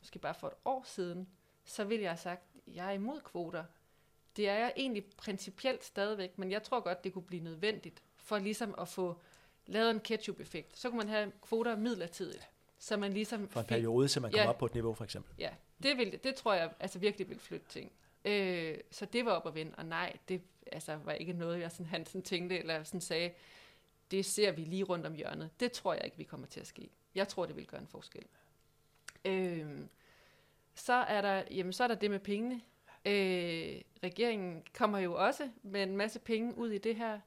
måske 0.00 0.18
bare 0.18 0.34
for 0.34 0.46
et 0.46 0.54
år 0.64 0.82
siden, 0.86 1.28
så 1.64 1.84
ville 1.84 2.02
jeg 2.02 2.10
have 2.10 2.18
sagt, 2.18 2.42
at 2.54 2.74
jeg 2.74 2.86
er 2.86 2.92
imod 2.92 3.20
kvoter. 3.20 3.64
Det 4.36 4.48
er 4.48 4.54
jeg 4.54 4.72
egentlig 4.76 5.04
principielt 5.16 5.84
stadigvæk, 5.84 6.38
men 6.38 6.50
jeg 6.50 6.62
tror 6.62 6.80
godt, 6.80 7.04
det 7.04 7.12
kunne 7.12 7.22
blive 7.26 7.42
nødvendigt 7.42 8.02
for 8.22 8.38
ligesom 8.38 8.74
at 8.78 8.88
få 8.88 9.20
lavet 9.66 9.90
en 9.90 10.00
ketchup-effekt. 10.00 10.78
Så 10.78 10.88
kunne 10.90 10.98
man 10.98 11.08
have 11.08 11.32
kvoter 11.42 11.76
midlertidigt, 11.76 12.48
så 12.78 12.96
man 12.96 13.12
ligesom 13.12 13.48
For 13.48 13.60
en 13.60 13.64
fik- 13.66 13.68
periode, 13.68 14.08
så 14.08 14.20
man 14.20 14.30
kommer 14.30 14.42
Ja. 14.42 14.48
op 14.48 14.58
på 14.58 14.66
et 14.66 14.74
niveau, 14.74 14.94
for 14.94 15.04
eksempel. 15.04 15.34
Ja, 15.38 15.50
det, 15.82 15.98
vil, 15.98 16.20
det 16.24 16.34
tror 16.34 16.54
jeg 16.54 16.72
altså 16.80 16.98
virkelig 16.98 17.28
vil 17.28 17.38
flytte 17.38 17.66
ting. 17.68 17.92
Øh, 18.24 18.78
så 18.90 19.04
det 19.06 19.24
var 19.24 19.32
op 19.32 19.46
at 19.46 19.54
vende, 19.54 19.72
og 19.76 19.86
nej, 19.86 20.16
det 20.28 20.42
altså, 20.72 20.96
var 21.04 21.12
ikke 21.12 21.32
noget, 21.32 21.60
jeg 21.60 21.70
sådan, 21.70 21.86
han 21.86 22.06
sådan 22.06 22.22
tænkte, 22.22 22.58
eller 22.58 22.84
sådan 22.84 23.00
sagde, 23.00 23.30
det 24.10 24.24
ser 24.26 24.52
vi 24.52 24.62
lige 24.64 24.84
rundt 24.84 25.06
om 25.06 25.14
hjørnet. 25.14 25.50
Det 25.60 25.72
tror 25.72 25.94
jeg 25.94 26.04
ikke, 26.04 26.16
vi 26.16 26.24
kommer 26.24 26.46
til 26.46 26.60
at 26.60 26.66
ske. 26.66 26.90
Jeg 27.14 27.28
tror, 27.28 27.46
det 27.46 27.56
vil 27.56 27.66
gøre 27.66 27.80
en 27.80 27.86
forskel. 27.86 28.24
Øh, 29.24 29.66
så, 30.74 30.92
er 30.92 31.20
der, 31.22 31.42
jamen, 31.50 31.72
så 31.72 31.84
er 31.84 31.88
der 31.88 31.94
det 31.94 32.10
med 32.10 32.18
pengene. 32.20 32.54
Øh, 33.06 33.80
regeringen 34.04 34.62
kommer 34.74 34.98
jo 34.98 35.14
også 35.26 35.50
med 35.62 35.82
en 35.82 35.96
masse 35.96 36.18
penge 36.18 36.58
ud 36.58 36.70
i 36.70 36.78
det 36.78 36.96
her. 36.96 37.20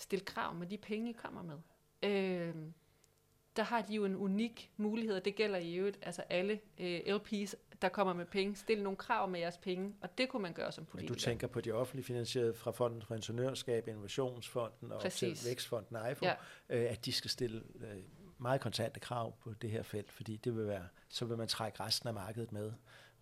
Stil 0.00 0.24
krav 0.24 0.54
med 0.54 0.66
de 0.66 0.78
penge, 0.78 1.10
I 1.10 1.12
kommer 1.12 1.42
med. 1.42 1.56
Øh, 2.02 2.54
der 3.56 3.62
har 3.62 3.82
de 3.82 3.94
jo 3.94 4.04
en 4.04 4.16
unik 4.16 4.70
mulighed, 4.76 5.16
og 5.16 5.24
det 5.24 5.34
gælder 5.34 5.58
i 5.58 5.74
øvrigt 5.74 5.98
altså 6.02 6.22
alle 6.22 6.60
øh, 6.78 7.00
LP's, 7.06 7.54
der 7.82 7.88
kommer 7.88 8.12
med 8.12 8.26
penge. 8.26 8.56
Stil 8.56 8.82
nogle 8.82 8.96
krav 8.96 9.28
med 9.28 9.40
jeres 9.40 9.58
penge, 9.58 9.94
og 10.00 10.18
det 10.18 10.28
kunne 10.28 10.42
man 10.42 10.52
gøre 10.52 10.72
som 10.72 10.82
Men 10.82 10.86
politiker. 10.86 11.14
du 11.14 11.20
tænker 11.20 11.46
på 11.46 11.60
de 11.60 11.72
offentligt 11.72 12.06
finansierede 12.06 12.54
fra 12.54 12.70
Fonden 12.70 13.02
for 13.02 13.14
Ingeniørskab, 13.14 13.88
Innovationsfonden 13.88 14.92
og 14.92 15.00
Præcis. 15.00 15.40
til 15.40 15.48
Vækstfonden 15.48 15.96
IFO, 16.12 16.24
Ja. 16.26 16.34
øh, 16.68 16.90
at 16.90 17.04
de 17.04 17.12
skal 17.12 17.30
stille 17.30 17.62
øh, 17.80 17.96
meget 18.38 18.60
kontante 18.60 19.00
krav 19.00 19.36
på 19.40 19.52
det 19.54 19.70
her 19.70 19.82
felt, 19.82 20.12
fordi 20.12 20.36
det 20.36 20.56
vil 20.56 20.66
være, 20.66 20.88
så 21.08 21.24
vil 21.24 21.36
man 21.36 21.48
trække 21.48 21.80
resten 21.80 22.08
af 22.08 22.14
markedet 22.14 22.52
med, 22.52 22.72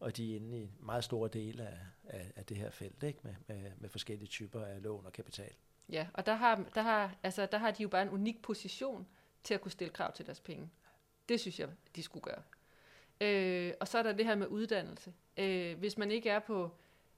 og 0.00 0.16
de 0.16 0.32
er 0.32 0.36
inde 0.36 0.62
i 0.62 0.70
meget 0.80 1.04
store 1.04 1.28
dele 1.28 1.66
af, 1.66 1.78
af, 2.04 2.32
af 2.36 2.44
det 2.44 2.56
her 2.56 2.70
felt, 2.70 3.02
ikke? 3.02 3.18
Med, 3.22 3.34
med, 3.46 3.70
med 3.78 3.88
forskellige 3.88 4.28
typer 4.28 4.64
af 4.64 4.82
lån 4.82 5.06
og 5.06 5.12
kapital. 5.12 5.52
Ja, 5.88 6.06
og 6.14 6.26
der 6.26 6.34
har, 6.34 6.64
der, 6.74 6.82
har, 6.82 7.14
altså, 7.22 7.46
der 7.46 7.58
har 7.58 7.70
de 7.70 7.82
jo 7.82 7.88
bare 7.88 8.02
en 8.02 8.08
unik 8.08 8.42
position 8.42 9.06
til 9.44 9.54
at 9.54 9.60
kunne 9.60 9.72
stille 9.72 9.92
krav 9.92 10.12
til 10.12 10.26
deres 10.26 10.40
penge. 10.40 10.70
Det 11.28 11.40
synes 11.40 11.60
jeg, 11.60 11.68
de 11.96 12.02
skulle 12.02 12.22
gøre. 12.22 12.42
Øh, 13.20 13.74
og 13.80 13.88
så 13.88 13.98
er 13.98 14.02
der 14.02 14.12
det 14.12 14.26
her 14.26 14.34
med 14.34 14.46
uddannelse. 14.46 15.12
Øh, 15.36 15.78
hvis 15.78 15.98
man 15.98 16.10
ikke 16.10 16.30
er 16.30 16.38
på 16.38 16.70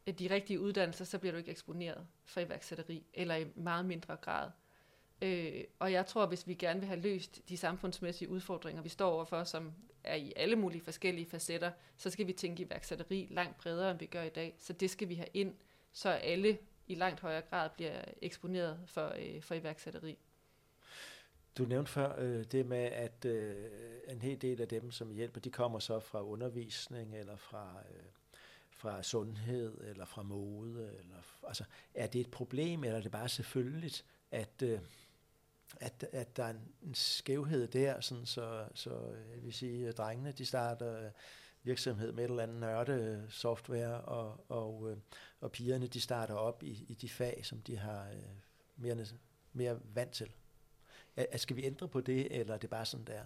øh, 0.07 0.15
de 0.15 0.31
rigtige 0.31 0.61
uddannelser, 0.61 1.05
så 1.05 1.19
bliver 1.19 1.33
du 1.33 1.39
ikke 1.39 1.51
eksponeret 1.51 2.07
for 2.25 2.41
iværksætteri, 2.41 3.05
eller 3.15 3.37
i 3.37 3.47
meget 3.55 3.87
mindre 3.87 4.17
grad. 4.17 4.51
Øh, 5.23 5.65
og 5.79 5.93
jeg 5.93 6.07
tror, 6.07 6.27
hvis 6.27 6.47
vi 6.47 6.55
gerne 6.55 6.81
vil 6.81 6.89
have 6.89 7.01
løst 7.01 7.49
de 7.49 7.57
samfundsmæssige 7.57 8.29
udfordringer, 8.29 8.83
vi 8.83 8.89
står 8.89 9.11
overfor, 9.11 9.45
som 9.45 9.73
er 10.05 10.15
i 10.15 10.33
alle 10.37 10.57
mulige 10.57 10.83
forskellige 10.83 11.27
facetter, 11.27 11.71
så 11.97 12.11
skal 12.11 12.27
vi 12.27 12.33
tænke 12.33 12.63
iværksætteri 12.63 13.29
langt 13.31 13.59
bredere, 13.59 13.91
end 13.91 13.99
vi 13.99 14.07
gør 14.07 14.23
i 14.23 14.29
dag. 14.29 14.55
Så 14.59 14.73
det 14.73 14.91
skal 14.91 15.09
vi 15.09 15.15
have 15.15 15.29
ind, 15.35 15.55
så 15.93 16.09
alle 16.09 16.59
i 16.91 16.95
langt 16.95 17.21
højere 17.21 17.43
grad 17.43 17.71
bliver 17.71 18.05
eksponeret 18.23 18.81
for, 18.87 19.15
øh, 19.19 19.43
for 19.43 19.55
iværksætteri. 19.55 20.19
Du 21.59 21.65
nævnte 21.65 21.91
før 21.93 22.15
øh, 22.19 22.45
det 22.45 22.67
med, 22.67 22.85
at 22.85 23.25
øh, 23.25 23.71
en 24.09 24.23
hel 24.23 24.43
del 24.43 24.61
af 24.61 24.69
dem, 24.69 24.91
som 24.91 25.11
hjælper, 25.11 25.41
de 25.41 25.51
kommer 25.51 25.79
så 25.79 26.01
fra 26.01 26.23
undervisning, 26.23 27.17
eller 27.17 27.37
fra, 27.37 27.83
øh, 27.91 28.03
fra 28.71 29.03
sundhed, 29.03 29.81
eller 29.81 30.05
fra 30.05 30.23
mode. 30.23 30.97
Eller, 30.99 31.17
altså, 31.47 31.65
er 31.95 32.07
det 32.07 32.21
et 32.21 32.31
problem, 32.31 32.85
eller 32.85 32.99
er 32.99 33.03
det 33.03 33.13
bare 33.13 33.29
selvfølgeligt, 33.29 34.05
at, 34.31 34.63
øh, 34.63 34.81
at, 35.81 36.05
at 36.13 36.37
der 36.37 36.45
er 36.45 36.51
en, 36.51 36.73
en 36.83 36.95
skævhed 36.95 37.69
der, 37.69 38.01
sådan 38.01 38.27
så, 38.27 38.67
så 38.75 38.91
øh, 38.91 39.35
jeg 39.35 39.45
vil 39.45 39.53
sige, 39.53 39.89
at 39.89 39.99
drengene 39.99 40.33
de 40.33 40.47
starter 40.47 41.05
øh, 41.05 41.11
virksomhed 41.63 42.13
med 42.13 42.25
et 42.25 42.31
eller 42.31 42.43
andet 42.43 42.61
nørde 42.61 43.27
software, 43.29 44.01
og, 44.01 44.45
og, 44.49 44.91
øh, 44.91 44.97
og 45.41 45.53
pigerne 45.53 45.87
de 45.87 46.01
starter 46.01 46.35
op 46.35 46.63
i, 46.63 46.85
i 46.89 46.95
de 46.95 47.09
fag, 47.09 47.41
som 47.47 47.61
de 47.61 47.77
har 47.77 48.03
øh, 48.09 48.17
mere, 48.77 48.97
mere 49.53 49.79
vant 49.95 50.11
til. 50.13 50.33
Er- 51.17 51.37
Skal 51.39 51.57
vi 51.57 51.65
ændre 51.65 51.89
på 51.89 52.01
det, 52.01 52.37
eller 52.41 52.55
er 52.55 52.59
det 52.59 52.71
bare 52.71 52.87
sådan 52.87 53.07
der? 53.07 53.23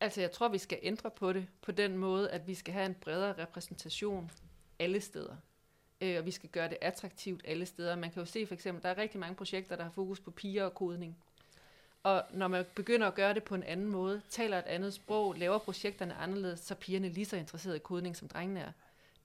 Altså, 0.00 0.20
jeg 0.20 0.30
tror, 0.32 0.48
vi 0.48 0.58
skal 0.58 0.78
ændre 0.82 1.10
på 1.10 1.32
det 1.32 1.46
på 1.62 1.72
den 1.72 1.96
måde, 1.98 2.30
at 2.30 2.46
vi 2.46 2.54
skal 2.54 2.74
have 2.74 2.86
en 2.86 2.94
bredere 2.94 3.42
repræsentation 3.42 4.30
alle 4.78 5.00
steder. 5.00 5.36
Øh, 6.00 6.18
og 6.18 6.26
vi 6.26 6.30
skal 6.30 6.48
gøre 6.48 6.68
det 6.68 6.78
attraktivt 6.80 7.40
alle 7.44 7.66
steder. 7.66 7.96
Man 7.96 8.10
kan 8.10 8.20
jo 8.22 8.26
se 8.26 8.46
for 8.46 8.54
eksempel, 8.54 8.82
der 8.82 8.88
er 8.88 8.98
rigtig 8.98 9.20
mange 9.20 9.36
projekter, 9.36 9.76
der 9.76 9.82
har 9.84 9.90
fokus 9.90 10.20
på 10.20 10.30
piger 10.30 10.64
og 10.64 10.74
kodning. 10.74 11.16
Og 12.02 12.24
når 12.30 12.48
man 12.48 12.64
begynder 12.74 13.06
at 13.06 13.14
gøre 13.14 13.34
det 13.34 13.44
på 13.44 13.54
en 13.54 13.62
anden 13.62 13.86
måde, 13.86 14.22
taler 14.28 14.58
et 14.58 14.64
andet 14.64 14.94
sprog, 14.94 15.34
laver 15.34 15.58
projekterne 15.58 16.14
anderledes, 16.14 16.60
så 16.60 16.74
er 16.74 16.78
pigerne 16.78 17.08
lige 17.08 17.24
så 17.26 17.36
interesserede 17.36 17.76
i 17.76 17.80
kodning, 17.80 18.16
som 18.16 18.28
drengene 18.28 18.60
er. 18.60 18.72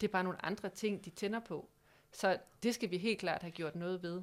Det 0.01 0.07
er 0.07 0.11
bare 0.11 0.23
nogle 0.23 0.45
andre 0.45 0.69
ting, 0.69 1.05
de 1.05 1.09
tænder 1.09 1.39
på. 1.39 1.69
Så 2.11 2.37
det 2.63 2.75
skal 2.75 2.91
vi 2.91 2.97
helt 2.97 3.19
klart 3.19 3.41
have 3.41 3.51
gjort 3.51 3.75
noget 3.75 4.03
ved. 4.03 4.21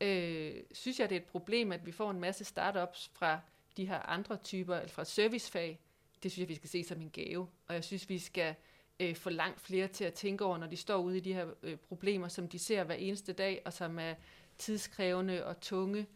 Øh, 0.00 0.62
synes 0.72 1.00
jeg, 1.00 1.10
det 1.10 1.16
er 1.16 1.20
et 1.20 1.26
problem, 1.26 1.72
at 1.72 1.86
vi 1.86 1.92
får 1.92 2.10
en 2.10 2.20
masse 2.20 2.44
startups 2.44 3.10
fra 3.14 3.40
de 3.76 3.86
her 3.86 3.98
andre 3.98 4.36
typer, 4.36 4.76
eller 4.76 4.88
fra 4.88 5.04
servicefag, 5.04 5.80
det 6.22 6.32
synes 6.32 6.40
jeg, 6.40 6.48
vi 6.48 6.54
skal 6.54 6.70
se 6.70 6.84
som 6.84 7.00
en 7.00 7.10
gave. 7.10 7.48
Og 7.66 7.74
jeg 7.74 7.84
synes, 7.84 8.08
vi 8.08 8.18
skal 8.18 8.54
øh, 9.00 9.16
få 9.16 9.30
langt 9.30 9.60
flere 9.60 9.88
til 9.88 10.04
at 10.04 10.14
tænke 10.14 10.44
over, 10.44 10.58
når 10.58 10.66
de 10.66 10.76
står 10.76 10.96
ude 10.96 11.16
i 11.16 11.20
de 11.20 11.32
her 11.32 11.46
øh, 11.62 11.76
problemer, 11.76 12.28
som 12.28 12.48
de 12.48 12.58
ser 12.58 12.84
hver 12.84 12.94
eneste 12.94 13.32
dag, 13.32 13.62
og 13.64 13.72
som 13.72 13.98
er 13.98 14.14
tidskrævende 14.58 15.46
og 15.46 15.60
tunge, 15.60 16.06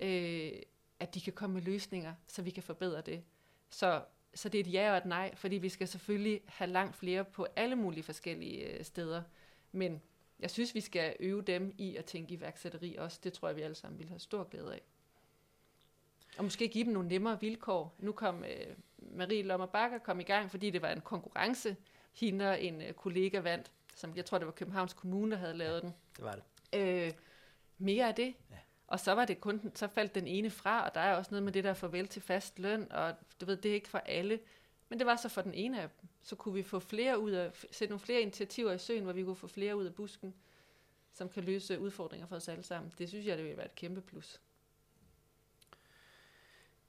øh, 0.00 0.52
at 1.00 1.14
de 1.14 1.20
kan 1.20 1.32
komme 1.32 1.54
med 1.54 1.62
løsninger, 1.62 2.14
så 2.26 2.42
vi 2.42 2.50
kan 2.50 2.62
forbedre 2.62 3.00
det. 3.00 3.22
Så, 3.70 4.02
så 4.34 4.48
det 4.48 4.60
er 4.60 4.64
et 4.64 4.72
ja 4.72 4.90
og 4.90 4.96
et 4.96 5.04
nej, 5.04 5.34
fordi 5.34 5.56
vi 5.56 5.68
skal 5.68 5.88
selvfølgelig 5.88 6.40
have 6.46 6.70
langt 6.70 6.96
flere 6.96 7.24
på 7.24 7.46
alle 7.56 7.76
mulige 7.76 8.02
forskellige 8.02 8.78
øh, 8.78 8.84
steder. 8.84 9.22
Men 9.72 10.02
jeg 10.40 10.50
synes, 10.50 10.74
vi 10.74 10.80
skal 10.80 11.16
øve 11.20 11.42
dem 11.42 11.74
i 11.78 11.96
at 11.96 12.04
tænke 12.04 12.34
iværksætteri 12.34 12.96
også. 12.96 13.20
Det 13.24 13.32
tror 13.32 13.48
jeg, 13.48 13.56
vi 13.56 13.62
alle 13.62 13.74
sammen 13.74 13.98
vil 13.98 14.08
have 14.08 14.18
stor 14.18 14.44
glæde 14.44 14.74
af. 14.74 14.82
Og 16.38 16.44
måske 16.44 16.68
give 16.68 16.84
dem 16.84 16.92
nogle 16.92 17.08
nemmere 17.08 17.40
vilkår. 17.40 17.94
Nu 17.98 18.12
kom 18.12 18.44
øh, 18.44 18.76
Marie 18.98 19.42
Lommer 19.42 19.66
Bakker 19.66 19.98
kom 19.98 20.20
i 20.20 20.22
gang, 20.22 20.50
fordi 20.50 20.70
det 20.70 20.82
var 20.82 20.90
en 20.90 21.00
konkurrence. 21.00 21.76
Hende 22.12 22.50
og 22.50 22.62
en 22.62 22.82
øh, 22.82 22.92
kollega 22.92 23.40
vandt, 23.40 23.72
som 23.94 24.16
jeg 24.16 24.24
tror, 24.24 24.38
det 24.38 24.46
var 24.46 24.52
Københavns 24.52 24.92
Kommune, 24.92 25.30
der 25.30 25.36
havde 25.36 25.54
lavet 25.54 25.82
den. 25.82 25.94
Det 26.16 26.24
var 26.24 26.38
det. 26.72 27.06
Øh, 27.06 27.12
mere 27.78 28.08
af 28.08 28.14
det. 28.14 28.34
Ja. 28.50 28.56
Og 28.94 29.00
så 29.00 29.12
var 29.12 29.24
det 29.24 29.40
kun, 29.40 29.72
så 29.74 29.88
faldt 29.88 30.14
den 30.14 30.26
ene 30.26 30.50
fra, 30.50 30.84
og 30.84 30.94
der 30.94 31.00
er 31.00 31.16
også 31.16 31.30
noget 31.30 31.42
med 31.42 31.52
det 31.52 31.64
der 31.64 31.74
farvel 31.74 32.08
til 32.08 32.22
fast 32.22 32.58
løn, 32.58 32.92
og 32.92 33.14
du 33.40 33.46
ved, 33.46 33.56
det 33.56 33.70
er 33.70 33.74
ikke 33.74 33.88
for 33.88 33.98
alle. 33.98 34.40
Men 34.88 34.98
det 34.98 35.06
var 35.06 35.16
så 35.16 35.28
for 35.28 35.42
den 35.42 35.54
ene 35.54 35.82
af 35.82 35.88
dem. 35.88 36.08
Så 36.22 36.36
kunne 36.36 36.54
vi 36.54 36.62
få 36.62 36.78
flere 36.78 37.18
ud 37.18 37.30
af, 37.30 37.64
sætte 37.70 37.92
nogle 37.92 38.00
flere 38.00 38.20
initiativer 38.20 38.72
i 38.72 38.78
søen, 38.78 39.04
hvor 39.04 39.12
vi 39.12 39.24
kunne 39.24 39.36
få 39.36 39.46
flere 39.46 39.76
ud 39.76 39.84
af 39.84 39.94
busken, 39.94 40.34
som 41.12 41.28
kan 41.28 41.44
løse 41.44 41.80
udfordringer 41.80 42.26
for 42.26 42.36
os 42.36 42.48
alle 42.48 42.62
sammen. 42.62 42.92
Det 42.98 43.08
synes 43.08 43.26
jeg, 43.26 43.38
det 43.38 43.46
vil 43.46 43.56
være 43.56 43.66
et 43.66 43.74
kæmpe 43.74 44.00
plus. 44.00 44.40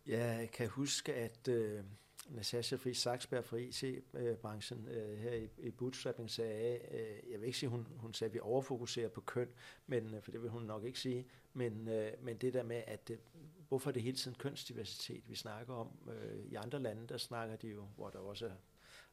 Jeg 0.06 0.50
kan 0.54 0.70
huske, 0.70 1.14
at 1.14 1.48
øh, 1.48 1.84
Natasha 2.30 2.76
Friis 2.76 2.98
Saksberg 2.98 3.46
fra 3.46 3.58
IT-branchen 3.58 4.88
øh, 4.88 5.12
øh, 5.12 5.18
her 5.18 5.34
i, 5.34 5.50
i 5.58 5.72
Bootstrapping 5.72 6.30
sagde, 6.30 6.80
øh, 6.92 7.32
jeg 7.32 7.40
vil 7.40 7.46
ikke 7.46 7.58
sige, 7.58 7.70
hun, 7.70 7.88
hun 7.98 8.14
sagde, 8.14 8.30
at 8.30 8.34
vi 8.34 8.40
overfokuserer 8.40 9.10
på 9.10 9.22
køn, 9.22 9.50
men, 9.88 10.14
øh, 10.14 10.22
for 10.22 10.32
det 10.32 10.42
vil 10.42 10.50
hun 10.50 10.64
nok 10.64 10.84
ikke 10.84 11.00
sige, 11.00 11.28
men, 11.54 11.88
øh, 11.88 12.12
men 12.22 12.38
det 12.38 12.54
der 12.54 12.64
med, 12.64 12.84
at 12.88 13.08
det, 13.08 13.20
hvorfor 13.68 13.90
er 13.90 13.94
det 13.94 14.02
hele 14.02 14.18
tiden 14.18 14.38
kønsdiversitet, 14.38 15.24
vi 15.30 15.36
snakker 15.36 15.74
om. 15.74 15.90
Øh, 16.10 16.46
I 16.46 16.56
andre 16.56 16.80
lande, 16.80 17.08
der 17.08 17.18
snakker 17.18 17.56
de 17.56 17.68
jo, 17.68 17.88
hvor 17.96 18.10
der 18.10 18.20
også 18.20 18.46
er 18.46 18.52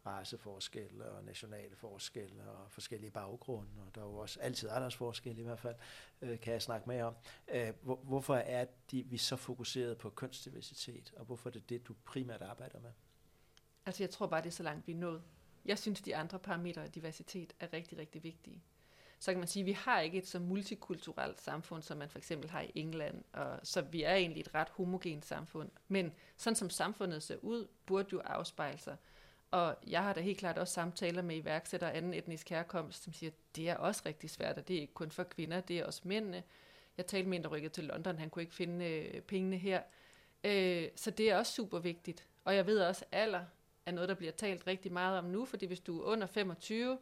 raceforskelle 0.07 1.11
og 1.11 1.25
nationale 1.25 1.77
forskelle 1.77 2.43
og 2.51 2.71
forskellige 2.71 3.11
baggrunde, 3.11 3.71
og 3.87 3.95
der 3.95 4.01
er 4.01 4.07
jo 4.07 4.17
også 4.17 4.41
altid 4.41 4.69
aldersforskelle 4.69 5.41
i 5.41 5.45
hvert 5.45 5.59
fald, 5.59 5.77
øh, 6.23 6.41
kan 6.41 6.53
jeg 6.53 6.63
snakke 6.63 6.89
med 6.89 7.01
om. 7.03 7.15
Øh, 7.49 7.73
hvor, 7.83 7.97
hvorfor 7.97 8.35
er 8.35 8.67
de, 8.91 9.03
vi 9.03 9.17
så 9.17 9.37
fokuseret 9.37 9.99
på 9.99 10.11
kønsdiversitet, 10.11 11.13
og 11.17 11.25
hvorfor 11.25 11.49
er 11.49 11.53
det 11.53 11.69
det, 11.69 11.89
du 11.89 11.95
primært 12.05 12.43
arbejder 12.43 12.81
med? 12.81 12.91
Altså, 13.87 14.03
jeg 14.03 14.11
tror 14.11 14.27
bare, 14.27 14.41
det 14.41 14.47
er 14.47 14.51
så 14.51 14.63
langt, 14.63 14.87
vi 14.87 14.93
er 14.93 14.97
nået. 14.97 15.23
Jeg 15.65 15.79
synes, 15.79 16.01
de 16.01 16.17
andre 16.17 16.39
parametre 16.39 16.83
af 16.85 16.93
diversitet 16.93 17.53
er 17.61 17.73
rigtig, 17.73 17.99
rigtig 17.99 18.23
vigtige. 18.23 18.63
Så 19.23 19.33
kan 19.33 19.39
man 19.39 19.49
sige, 19.49 19.61
at 19.61 19.67
vi 19.67 19.73
har 19.73 20.01
ikke 20.01 20.19
et 20.19 20.27
så 20.27 20.39
multikulturelt 20.39 21.41
samfund, 21.41 21.83
som 21.83 21.99
man 21.99 22.09
for 22.09 22.19
eksempel 22.19 22.51
har 22.51 22.61
i 22.61 22.73
England, 22.75 23.25
og 23.33 23.61
så 23.63 23.81
vi 23.81 24.03
er 24.03 24.15
egentlig 24.15 24.41
et 24.41 24.55
ret 24.55 24.69
homogent 24.69 25.27
samfund. 25.27 25.71
Men 25.89 26.13
sådan 26.37 26.57
som 26.57 26.71
samfundet 26.71 27.23
ser 27.23 27.37
ud, 27.37 27.69
burde 27.87 28.09
jo 28.13 28.21
afspejle 28.21 28.79
sig. 28.79 28.97
Og 29.53 29.77
jeg 29.87 30.03
har 30.03 30.13
da 30.13 30.21
helt 30.21 30.39
klart 30.39 30.59
også 30.59 30.75
samtaler 30.75 31.23
med 31.23 31.37
iværksættere 31.37 31.93
af 31.93 31.97
anden 31.97 32.15
etnisk 32.15 32.51
herkomst, 32.51 33.03
som 33.03 33.13
siger, 33.13 33.31
at 33.31 33.57
det 33.57 33.69
er 33.69 33.77
også 33.77 34.03
rigtig 34.07 34.31
svært, 34.31 34.59
og 34.59 34.69
det 34.69 34.77
er 34.77 34.81
ikke 34.81 34.95
kun 34.95 35.11
for 35.11 35.23
kvinder, 35.23 35.61
det 35.61 35.79
er 35.79 35.85
også 35.85 36.01
mændene. 36.05 36.43
Jeg 36.97 37.07
talte 37.07 37.29
med 37.29 37.39
en, 37.39 37.45
der 37.45 37.51
rykkede 37.51 37.73
til 37.73 37.85
London, 37.85 38.19
han 38.19 38.31
kunne 38.31 38.43
ikke 38.43 38.55
finde 38.55 38.85
øh, 38.85 39.21
pengene 39.21 39.57
her. 39.57 39.83
Øh, 40.45 40.89
så 40.97 41.11
det 41.11 41.31
er 41.31 41.37
også 41.37 41.53
super 41.53 41.79
vigtigt. 41.79 42.27
Og 42.45 42.57
jeg 42.57 42.67
ved 42.67 42.81
også, 42.81 43.05
at 43.13 43.23
alder 43.23 43.45
er 43.87 43.93
noget, 43.93 44.09
der 44.09 44.15
bliver 44.15 44.33
talt 44.33 44.67
rigtig 44.67 44.93
meget 44.93 45.19
om 45.19 45.25
nu, 45.25 45.45
fordi 45.45 45.67
hvis 45.67 45.81
du 45.81 46.01
er 46.01 46.05
under 46.05 46.27
25, 46.27 46.99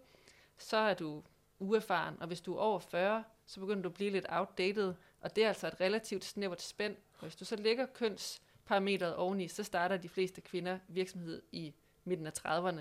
så 0.58 0.76
er 0.76 0.94
du 0.94 1.22
uerfaren, 1.58 2.16
og 2.20 2.26
hvis 2.26 2.40
du 2.40 2.54
er 2.54 2.60
over 2.60 2.78
40, 2.78 3.24
så 3.46 3.60
begynder 3.60 3.82
du 3.82 3.88
at 3.88 3.94
blive 3.94 4.10
lidt 4.10 4.26
outdated, 4.28 4.94
og 5.20 5.36
det 5.36 5.44
er 5.44 5.48
altså 5.48 5.66
et 5.66 5.80
relativt 5.80 6.24
snævert 6.24 6.62
spænd. 6.62 6.96
Og 7.18 7.20
hvis 7.20 7.36
du 7.36 7.44
så 7.44 7.56
lægger 7.56 7.86
kønsparametret 7.86 9.16
oveni, 9.16 9.48
så 9.48 9.64
starter 9.64 9.96
de 9.96 10.08
fleste 10.08 10.40
kvinder 10.40 10.78
virksomhed 10.88 11.42
i 11.52 11.74
midten 12.10 12.26
af 12.26 12.32
30'erne. 12.38 12.80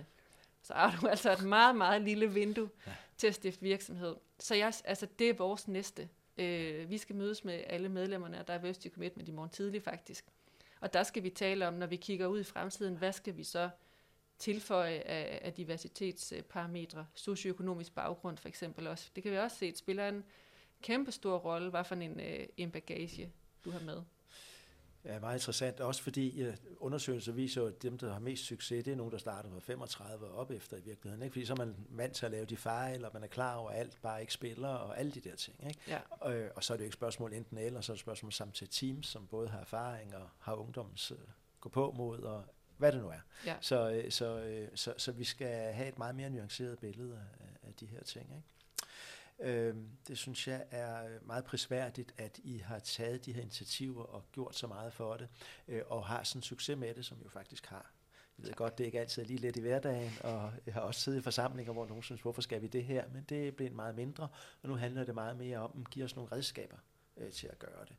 Så 0.61 0.73
har 0.73 0.99
du 1.01 1.07
altså 1.13 1.31
et 1.31 1.43
meget, 1.43 1.75
meget 1.75 2.01
lille 2.01 2.33
vindue 2.33 2.69
ja. 2.87 2.91
til 3.17 3.27
at 3.27 3.35
stifte 3.35 3.61
virksomhed. 3.61 4.15
Så 4.39 4.55
jeg, 4.55 4.73
altså, 4.85 5.07
det 5.19 5.29
er 5.29 5.33
vores 5.33 5.67
næste. 5.67 6.09
Øh, 6.37 6.89
vi 6.89 6.97
skal 6.97 7.15
mødes 7.15 7.43
med 7.43 7.63
alle 7.67 7.89
medlemmerne 7.89 8.37
af 8.37 8.45
Diversity 8.45 8.87
Commitment 8.93 9.29
i 9.29 9.31
morgen 9.31 9.49
tidlig 9.49 9.83
faktisk. 9.83 10.25
Og 10.79 10.93
der 10.93 11.03
skal 11.03 11.23
vi 11.23 11.29
tale 11.29 11.67
om, 11.67 11.73
når 11.73 11.87
vi 11.87 11.95
kigger 11.95 12.27
ud 12.27 12.39
i 12.39 12.43
fremtiden, 12.43 12.95
hvad 12.95 13.13
skal 13.13 13.37
vi 13.37 13.43
så 13.43 13.69
tilføje 14.39 14.99
af, 14.99 15.39
af 15.41 15.53
diversitetsparametre, 15.53 17.05
socioøkonomisk 17.15 17.95
baggrund 17.95 18.37
for 18.37 18.47
eksempel 18.47 18.87
også. 18.87 19.09
Det 19.15 19.23
kan 19.23 19.31
vi 19.31 19.37
også 19.37 19.57
se, 19.57 19.67
det 19.67 19.77
spiller 19.77 20.09
en 20.09 20.23
kæmpe 20.81 21.11
stor 21.11 21.37
rolle, 21.37 21.69
hvad 21.69 21.83
for 21.83 21.95
en, 21.95 22.19
øh, 22.19 22.45
en 22.57 22.71
bagage 22.71 23.31
du 23.65 23.71
har 23.71 23.79
med. 23.79 24.01
Ja, 25.05 25.19
meget 25.19 25.35
interessant. 25.35 25.79
Også 25.79 26.03
fordi 26.03 26.47
uh, 26.47 26.53
undersøgelser 26.79 27.31
viser 27.31 27.65
at 27.65 27.81
dem, 27.81 27.97
der 27.97 28.13
har 28.13 28.19
mest 28.19 28.43
succes, 28.45 28.83
det 28.83 28.91
er 28.91 28.95
nogen, 28.95 29.11
der 29.11 29.17
starter 29.17 29.49
med 29.49 29.61
35 29.61 30.27
og 30.27 30.37
op 30.37 30.51
efter 30.51 30.77
i 30.77 30.81
virkeligheden. 30.81 31.23
Ikke? 31.23 31.33
Fordi 31.33 31.45
så 31.45 31.53
er 31.53 31.57
man 31.57 31.75
vant 31.89 32.13
til 32.13 32.25
at 32.25 32.31
lave 32.31 32.45
de 32.45 32.57
fejl, 32.57 33.05
og 33.05 33.11
man 33.13 33.23
er 33.23 33.27
klar 33.27 33.55
over, 33.55 33.71
at 33.71 33.79
alt 33.79 33.97
bare 34.01 34.21
ikke 34.21 34.33
spiller, 34.33 34.67
og 34.67 34.99
alle 34.99 35.11
de 35.11 35.19
der 35.19 35.35
ting. 35.35 35.67
Ikke? 35.67 35.79
Ja. 35.87 35.99
Og, 36.09 36.33
øh, 36.33 36.51
og 36.55 36.63
så 36.63 36.73
er 36.73 36.77
det 36.77 36.83
jo 36.83 36.85
ikke 36.85 36.93
spørgsmål 36.93 37.33
enten 37.33 37.57
eller, 37.57 37.81
så 37.81 37.91
er 37.91 37.95
det 37.95 38.01
spørgsmål 38.01 38.31
sammen 38.31 38.53
til 38.53 38.69
teams, 38.69 39.07
som 39.07 39.27
både 39.27 39.47
har 39.47 39.59
erfaring 39.59 40.15
og 40.15 40.29
har 40.39 40.53
ungdoms 40.53 41.11
uh, 41.11 41.17
gå 41.59 41.69
på 41.69 41.91
mod, 41.97 42.19
og 42.19 42.45
hvad 42.77 42.91
det 42.91 43.01
nu 43.01 43.09
er. 43.09 43.19
Ja. 43.45 43.55
Så, 43.61 44.03
så, 44.09 44.43
så, 44.75 44.93
så 44.97 45.11
vi 45.11 45.23
skal 45.23 45.73
have 45.73 45.87
et 45.87 45.97
meget 45.97 46.15
mere 46.15 46.29
nuanceret 46.29 46.79
billede 46.79 47.13
af, 47.13 47.67
af 47.67 47.73
de 47.73 47.85
her 47.85 48.03
ting. 48.03 48.25
Ikke? 48.35 48.47
Øh, 49.41 49.75
det 50.07 50.17
synes 50.17 50.47
jeg 50.47 50.65
er 50.71 51.19
meget 51.21 51.45
prisværdigt, 51.45 52.13
at 52.17 52.39
I 52.43 52.57
har 52.57 52.79
taget 52.79 53.25
de 53.25 53.33
her 53.33 53.41
initiativer 53.41 54.03
og 54.03 54.23
gjort 54.31 54.55
så 54.55 54.67
meget 54.67 54.93
for 54.93 55.17
det, 55.17 55.27
øh, 55.67 55.81
og 55.87 56.05
har 56.05 56.23
sådan 56.23 56.41
succes 56.41 56.77
med 56.77 56.93
det, 56.93 57.05
som 57.05 57.17
I 57.19 57.23
jo 57.23 57.29
faktisk 57.29 57.65
har. 57.65 57.91
Jeg 58.37 58.47
ved 58.47 58.53
godt, 58.53 58.77
det 58.77 58.83
er 58.83 58.85
ikke 58.85 58.99
altid 58.99 59.25
lige 59.25 59.39
lidt 59.39 59.55
i 59.55 59.61
hverdagen, 59.61 60.11
og 60.23 60.51
jeg 60.65 60.73
har 60.73 60.81
også 60.81 61.01
siddet 61.01 61.19
i 61.19 61.21
forsamlinger, 61.21 61.73
hvor 61.73 61.85
nogen 61.85 62.03
synes, 62.03 62.21
hvorfor 62.21 62.41
skal 62.41 62.61
vi 62.61 62.67
det 62.67 62.83
her? 62.83 63.03
Men 63.13 63.25
det 63.29 63.47
er 63.47 63.51
blevet 63.51 63.73
meget 63.73 63.95
mindre, 63.95 64.27
og 64.61 64.69
nu 64.69 64.75
handler 64.75 65.03
det 65.03 65.15
meget 65.15 65.37
mere 65.37 65.57
om 65.57 65.83
at 65.85 65.89
give 65.89 66.05
os 66.05 66.15
nogle 66.15 66.31
redskaber 66.31 66.77
øh, 67.17 67.31
til 67.31 67.47
at 67.47 67.59
gøre 67.59 67.85
det. 67.87 67.95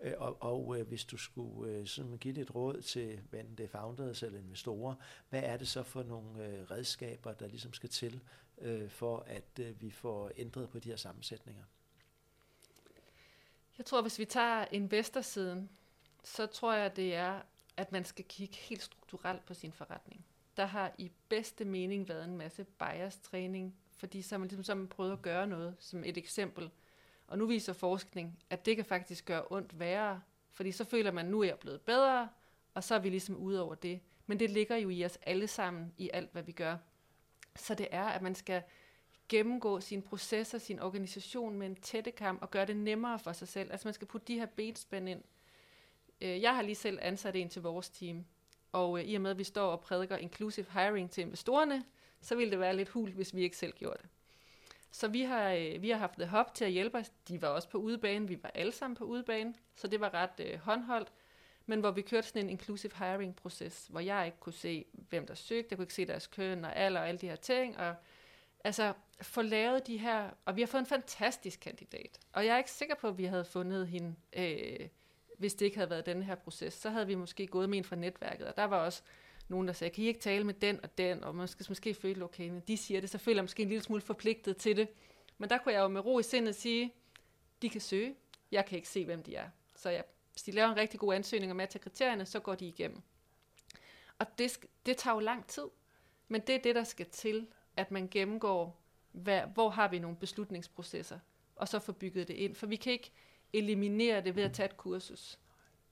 Øh, 0.00 0.12
og 0.16 0.42
og 0.42 0.78
øh, 0.78 0.88
hvis 0.88 1.04
du 1.04 1.16
skulle 1.16 1.72
øh, 1.72 1.86
sådan 1.86 2.18
give 2.18 2.38
et 2.38 2.54
råd 2.54 2.82
til, 2.82 3.20
enten 3.32 3.58
det 3.58 3.64
er 3.64 3.68
founders 3.68 4.22
eller 4.22 4.38
investorer, 4.38 4.94
hvad 5.28 5.42
er 5.44 5.56
det 5.56 5.68
så 5.68 5.82
for 5.82 6.02
nogle 6.02 6.44
øh, 6.44 6.70
redskaber, 6.70 7.32
der 7.32 7.46
ligesom 7.46 7.72
skal 7.72 7.88
til, 7.88 8.20
øh, 8.58 8.90
for 8.90 9.18
at 9.26 9.58
øh, 9.60 9.82
vi 9.82 9.90
får 9.90 10.30
ændret 10.36 10.70
på 10.70 10.78
de 10.78 10.88
her 10.88 10.96
sammensætninger? 10.96 11.64
Jeg 13.78 13.86
tror, 13.86 14.02
hvis 14.02 14.18
vi 14.18 14.24
tager 14.24 14.64
investorsiden, 14.72 15.70
så 16.24 16.46
tror 16.46 16.74
jeg, 16.74 16.96
det 16.96 17.14
er, 17.14 17.40
at 17.76 17.92
man 17.92 18.04
skal 18.04 18.24
kigge 18.24 18.56
helt 18.56 18.82
strukturelt 18.82 19.46
på 19.46 19.54
sin 19.54 19.72
forretning. 19.72 20.24
Der 20.56 20.66
har 20.66 20.92
i 20.98 21.10
bedste 21.28 21.64
mening 21.64 22.08
været 22.08 22.24
en 22.24 22.36
masse 22.36 22.64
bias-træning, 22.64 23.74
fordi 23.96 24.22
så 24.22 24.34
har 24.34 24.38
man 24.38 24.48
ligesom 24.48 24.64
så 24.64 24.74
man 24.74 24.88
prøvet 24.88 25.12
at 25.12 25.22
gøre 25.22 25.46
noget, 25.46 25.76
som 25.78 26.04
et 26.04 26.16
eksempel. 26.16 26.70
Og 27.26 27.38
nu 27.38 27.46
viser 27.46 27.72
forskning, 27.72 28.38
at 28.50 28.66
det 28.66 28.76
kan 28.76 28.84
faktisk 28.84 29.24
gøre 29.24 29.44
ondt 29.50 29.78
værre, 29.78 30.22
fordi 30.50 30.72
så 30.72 30.84
føler 30.84 31.10
man, 31.10 31.24
at 31.26 31.30
nu 31.30 31.40
er 31.40 31.44
jeg 31.44 31.58
blevet 31.58 31.80
bedre, 31.80 32.28
og 32.74 32.84
så 32.84 32.94
er 32.94 32.98
vi 32.98 33.08
ligesom 33.08 33.36
ude 33.36 33.62
over 33.62 33.74
det. 33.74 34.00
Men 34.26 34.38
det 34.38 34.50
ligger 34.50 34.76
jo 34.76 34.88
i 34.88 35.04
os 35.04 35.18
alle 35.22 35.46
sammen, 35.46 35.94
i 35.98 36.10
alt 36.12 36.32
hvad 36.32 36.42
vi 36.42 36.52
gør. 36.52 36.76
Så 37.56 37.74
det 37.74 37.88
er, 37.90 38.04
at 38.04 38.22
man 38.22 38.34
skal 38.34 38.62
gennemgå 39.28 39.80
sine 39.80 40.02
processer, 40.02 40.58
sin 40.58 40.80
organisation 40.80 41.58
med 41.58 41.66
en 41.66 41.76
tættekam 41.76 42.38
og 42.42 42.50
gøre 42.50 42.66
det 42.66 42.76
nemmere 42.76 43.18
for 43.18 43.32
sig 43.32 43.48
selv. 43.48 43.72
Altså 43.72 43.88
man 43.88 43.94
skal 43.94 44.06
putte 44.06 44.26
de 44.26 44.38
her 44.38 44.46
benspænd 44.46 45.08
ind. 45.08 45.22
Øh, 46.20 46.42
jeg 46.42 46.54
har 46.54 46.62
lige 46.62 46.74
selv 46.74 46.98
ansat 47.02 47.36
en 47.36 47.48
til 47.48 47.62
vores 47.62 47.90
team, 47.90 48.24
og 48.72 48.98
øh, 48.98 49.04
i 49.04 49.14
og 49.14 49.20
med, 49.20 49.30
at 49.30 49.38
vi 49.38 49.44
står 49.44 49.70
og 49.70 49.80
prædiker 49.80 50.16
inclusive 50.16 50.66
hiring 50.72 51.10
til 51.10 51.22
investorerne, 51.22 51.84
så 52.20 52.34
ville 52.36 52.50
det 52.50 52.60
være 52.60 52.76
lidt 52.76 52.88
hul, 52.88 53.12
hvis 53.12 53.34
vi 53.34 53.42
ikke 53.42 53.56
selv 53.56 53.72
gjorde 53.72 53.98
det. 54.02 54.08
Så 54.90 55.08
vi 55.08 55.22
har, 55.22 55.50
øh, 55.52 55.82
vi 55.82 55.90
har 55.90 55.98
haft 55.98 56.18
The 56.18 56.36
Hub 56.36 56.54
til 56.54 56.64
at 56.64 56.70
hjælpe 56.70 56.98
os. 56.98 57.12
De 57.28 57.42
var 57.42 57.48
også 57.48 57.68
på 57.68 57.78
udebane, 57.78 58.28
vi 58.28 58.42
var 58.42 58.50
alle 58.54 58.72
sammen 58.72 58.96
på 58.96 59.04
udebane, 59.04 59.54
så 59.74 59.88
det 59.88 60.00
var 60.00 60.14
ret 60.14 60.40
øh, 60.40 60.58
håndholdt 60.58 61.12
men 61.66 61.80
hvor 61.80 61.90
vi 61.90 62.02
kørte 62.02 62.26
sådan 62.26 62.44
en 62.44 62.50
inclusive 62.50 62.92
hiring 62.98 63.36
proces, 63.36 63.86
hvor 63.90 64.00
jeg 64.00 64.26
ikke 64.26 64.40
kunne 64.40 64.52
se, 64.52 64.84
hvem 64.92 65.26
der 65.26 65.34
søgte, 65.34 65.66
jeg 65.70 65.78
kunne 65.78 65.84
ikke 65.84 65.94
se 65.94 66.06
deres 66.06 66.26
køn 66.26 66.64
og 66.64 66.76
alder 66.76 67.00
og 67.00 67.08
alle 67.08 67.18
de 67.18 67.28
her 67.28 67.36
ting, 67.36 67.78
og 67.78 67.94
altså 68.64 68.92
få 69.22 69.42
lavet 69.42 69.86
de 69.86 69.96
her, 69.96 70.30
og 70.44 70.56
vi 70.56 70.62
har 70.62 70.66
fået 70.66 70.80
en 70.80 70.86
fantastisk 70.86 71.60
kandidat, 71.60 72.20
og 72.32 72.46
jeg 72.46 72.54
er 72.54 72.58
ikke 72.58 72.70
sikker 72.70 72.94
på, 72.94 73.08
at 73.08 73.18
vi 73.18 73.24
havde 73.24 73.44
fundet 73.44 73.88
hende, 73.88 74.14
øh, 74.32 74.88
hvis 75.38 75.54
det 75.54 75.64
ikke 75.66 75.76
havde 75.76 75.90
været 75.90 76.06
den 76.06 76.22
her 76.22 76.34
proces, 76.34 76.74
så 76.74 76.90
havde 76.90 77.06
vi 77.06 77.14
måske 77.14 77.46
gået 77.46 77.70
med 77.70 77.78
en 77.78 77.84
fra 77.84 77.96
netværket, 77.96 78.46
og 78.46 78.56
der 78.56 78.64
var 78.64 78.84
også 78.84 79.02
nogen, 79.48 79.66
der 79.66 79.72
sagde, 79.72 79.94
kan 79.94 80.04
I 80.04 80.06
ikke 80.06 80.20
tale 80.20 80.44
med 80.44 80.54
den 80.54 80.80
og 80.82 80.98
den, 80.98 81.24
og 81.24 81.34
man 81.34 81.48
skal 81.48 81.66
måske 81.68 81.94
føle, 81.94 82.24
okay, 82.24 82.60
de 82.68 82.76
siger 82.76 83.00
det, 83.00 83.10
så 83.10 83.18
føler 83.18 83.36
jeg 83.36 83.44
måske 83.44 83.62
en 83.62 83.68
lille 83.68 83.82
smule 83.82 84.02
forpligtet 84.02 84.56
til 84.56 84.76
det, 84.76 84.88
men 85.38 85.50
der 85.50 85.58
kunne 85.58 85.74
jeg 85.74 85.80
jo 85.80 85.88
med 85.88 86.04
ro 86.04 86.18
i 86.18 86.22
sindet 86.22 86.54
sige, 86.54 86.94
de 87.62 87.68
kan 87.68 87.80
søge, 87.80 88.14
jeg 88.52 88.66
kan 88.66 88.76
ikke 88.76 88.88
se, 88.88 89.04
hvem 89.04 89.22
de 89.22 89.36
er, 89.36 89.48
så 89.74 89.90
jeg 89.90 90.04
hvis 90.34 90.42
de 90.42 90.52
laver 90.52 90.68
en 90.68 90.76
rigtig 90.76 91.00
god 91.00 91.14
ansøgning 91.14 91.52
og 91.52 91.56
matcher 91.56 91.80
kriterierne, 91.80 92.26
så 92.26 92.40
går 92.40 92.54
de 92.54 92.66
igennem. 92.66 93.02
Og 94.18 94.26
det, 94.38 94.58
det 94.86 94.96
tager 94.96 95.14
jo 95.14 95.20
lang 95.20 95.46
tid. 95.46 95.64
Men 96.28 96.40
det 96.40 96.54
er 96.54 96.62
det, 96.62 96.74
der 96.74 96.84
skal 96.84 97.06
til, 97.06 97.46
at 97.76 97.90
man 97.90 98.08
gennemgår, 98.08 98.80
hvad, 99.12 99.40
hvor 99.40 99.70
har 99.70 99.88
vi 99.88 99.98
nogle 99.98 100.16
beslutningsprocesser, 100.16 101.18
og 101.56 101.68
så 101.68 101.78
får 101.78 101.92
bygget 101.92 102.28
det 102.28 102.34
ind. 102.34 102.54
For 102.54 102.66
vi 102.66 102.76
kan 102.76 102.92
ikke 102.92 103.12
eliminere 103.52 104.20
det 104.20 104.36
ved 104.36 104.42
at 104.42 104.52
tage 104.52 104.68
et 104.68 104.76
kursus 104.76 105.38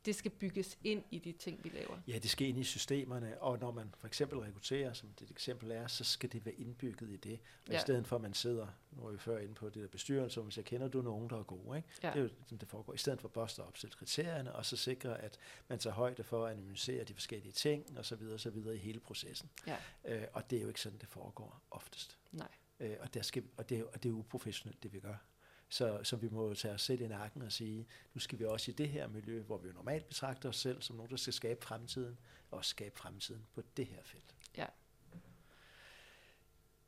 det 0.04 0.14
skal 0.14 0.30
bygges 0.30 0.78
ind 0.84 1.02
i 1.10 1.18
de 1.18 1.32
ting, 1.32 1.64
vi 1.64 1.68
laver. 1.68 1.98
Ja, 2.08 2.18
det 2.18 2.30
skal 2.30 2.48
ind 2.48 2.58
i 2.58 2.64
systemerne, 2.64 3.42
og 3.42 3.58
når 3.58 3.70
man 3.70 3.94
for 3.98 4.06
eksempel 4.06 4.38
rekrutterer, 4.38 4.92
som 4.92 5.08
det 5.08 5.30
eksempel 5.30 5.70
er, 5.70 5.86
så 5.86 6.04
skal 6.04 6.32
det 6.32 6.46
være 6.46 6.54
indbygget 6.54 7.10
i 7.10 7.16
det. 7.16 7.40
Og 7.66 7.72
ja. 7.72 7.78
i 7.78 7.80
stedet 7.80 8.06
for, 8.06 8.16
at 8.16 8.22
man 8.22 8.34
sidder, 8.34 8.66
nu 8.90 9.06
er 9.06 9.12
vi 9.12 9.18
før 9.18 9.38
inde 9.38 9.54
på 9.54 9.68
det 9.68 9.82
der 9.82 9.88
bestyrelse, 9.88 10.40
om 10.40 10.50
jeg 10.56 10.64
kender 10.64 10.88
du 10.88 11.02
nogen, 11.02 11.30
der 11.30 11.38
er 11.38 11.42
gode, 11.42 11.76
ikke? 11.76 11.88
Ja. 12.02 12.10
det 12.10 12.16
er 12.16 12.22
jo 12.22 12.28
sådan, 12.28 12.58
det 12.58 12.68
foregår. 12.68 12.94
I 12.94 12.98
stedet 12.98 13.20
for 13.20 13.28
bare 13.28 13.44
at 13.44 13.58
opstille 13.58 13.94
kriterierne, 13.94 14.54
og 14.54 14.66
så 14.66 14.76
sikre, 14.76 15.20
at 15.20 15.38
man 15.68 15.78
tager 15.78 15.94
højde 15.94 16.22
for 16.22 16.46
at 16.46 16.52
analysere 16.52 17.04
de 17.04 17.14
forskellige 17.14 17.52
ting, 17.52 17.98
og 17.98 18.04
så 18.04 18.16
videre, 18.16 18.34
og 18.34 18.40
så 18.40 18.50
videre 18.50 18.74
i 18.74 18.78
hele 18.78 19.00
processen. 19.00 19.50
Ja. 19.66 19.76
Øh, 20.04 20.26
og 20.32 20.50
det 20.50 20.58
er 20.58 20.62
jo 20.62 20.68
ikke 20.68 20.80
sådan, 20.80 20.98
det 20.98 21.08
foregår 21.08 21.62
oftest. 21.70 22.18
Nej. 22.32 22.48
Øh, 22.80 22.96
og, 23.00 23.14
der 23.14 23.22
skal, 23.22 23.42
og, 23.56 23.68
det 23.68 23.78
er, 23.78 23.84
og 23.84 24.02
det 24.02 24.08
er 24.08 24.12
uprofessionelt, 24.12 24.82
det 24.82 24.92
vi 24.92 25.00
gør. 25.00 25.16
Så, 25.72 26.00
så 26.02 26.16
vi 26.16 26.28
må 26.28 26.54
tage 26.54 26.74
os 26.74 26.82
selv 26.82 27.00
i 27.00 27.08
nakken 27.08 27.42
og 27.42 27.52
sige, 27.52 27.86
nu 28.14 28.20
skal 28.20 28.38
vi 28.38 28.44
også 28.44 28.70
i 28.70 28.74
det 28.74 28.88
her 28.88 29.08
miljø, 29.08 29.42
hvor 29.42 29.58
vi 29.58 29.68
jo 29.68 29.74
normalt 29.74 30.08
betragter 30.08 30.48
os 30.48 30.56
selv 30.56 30.82
som 30.82 30.96
nogen, 30.96 31.10
der 31.10 31.16
skal 31.16 31.32
skabe 31.32 31.64
fremtiden, 31.64 32.18
og 32.50 32.64
skabe 32.64 32.98
fremtiden 32.98 33.46
på 33.54 33.62
det 33.76 33.86
her 33.86 34.02
felt. 34.02 34.34
Ja. 34.56 34.66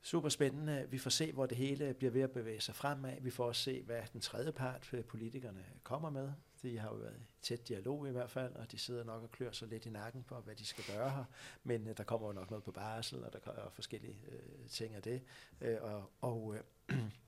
Super 0.01 0.29
spændende. 0.29 0.87
Vi 0.89 0.97
får 0.97 1.09
se, 1.09 1.31
hvor 1.31 1.45
det 1.45 1.57
hele 1.57 1.93
bliver 1.93 2.11
ved 2.11 2.21
at 2.21 2.31
bevæge 2.31 2.61
sig 2.61 2.75
fremad. 2.75 3.21
Vi 3.21 3.29
får 3.29 3.45
også 3.45 3.61
se, 3.61 3.81
hvad 3.81 4.01
den 4.13 4.21
tredje 4.21 4.51
part, 4.51 4.89
øh, 4.93 5.03
politikerne, 5.03 5.65
kommer 5.83 6.09
med. 6.09 6.31
De 6.61 6.77
har 6.77 6.89
jo 6.89 6.95
været 6.95 7.17
i 7.19 7.25
tæt 7.41 7.67
dialog 7.67 8.07
i 8.07 8.11
hvert 8.11 8.29
fald, 8.29 8.53
og 8.55 8.71
de 8.71 8.77
sidder 8.77 9.03
nok 9.03 9.23
og 9.23 9.31
klør 9.31 9.51
sig 9.51 9.67
lidt 9.67 9.85
i 9.85 9.89
nakken 9.89 10.23
på, 10.23 10.39
hvad 10.39 10.55
de 10.55 10.65
skal 10.65 10.83
gøre 10.95 11.09
her. 11.09 11.25
Men 11.63 11.87
øh, 11.87 11.97
der 11.97 12.03
kommer 12.03 12.27
jo 12.27 12.33
nok 12.33 12.49
noget 12.49 12.63
på 12.63 12.71
barsel, 12.71 13.23
og 13.23 13.33
der 13.33 13.39
kommer 13.39 13.69
forskellige 13.69 14.19
øh, 14.27 14.69
ting 14.69 14.95
af 14.95 15.01
det. 15.01 15.21
Øh, 15.61 15.77
og 15.81 16.11
og 16.21 16.55
øh, 16.55 16.99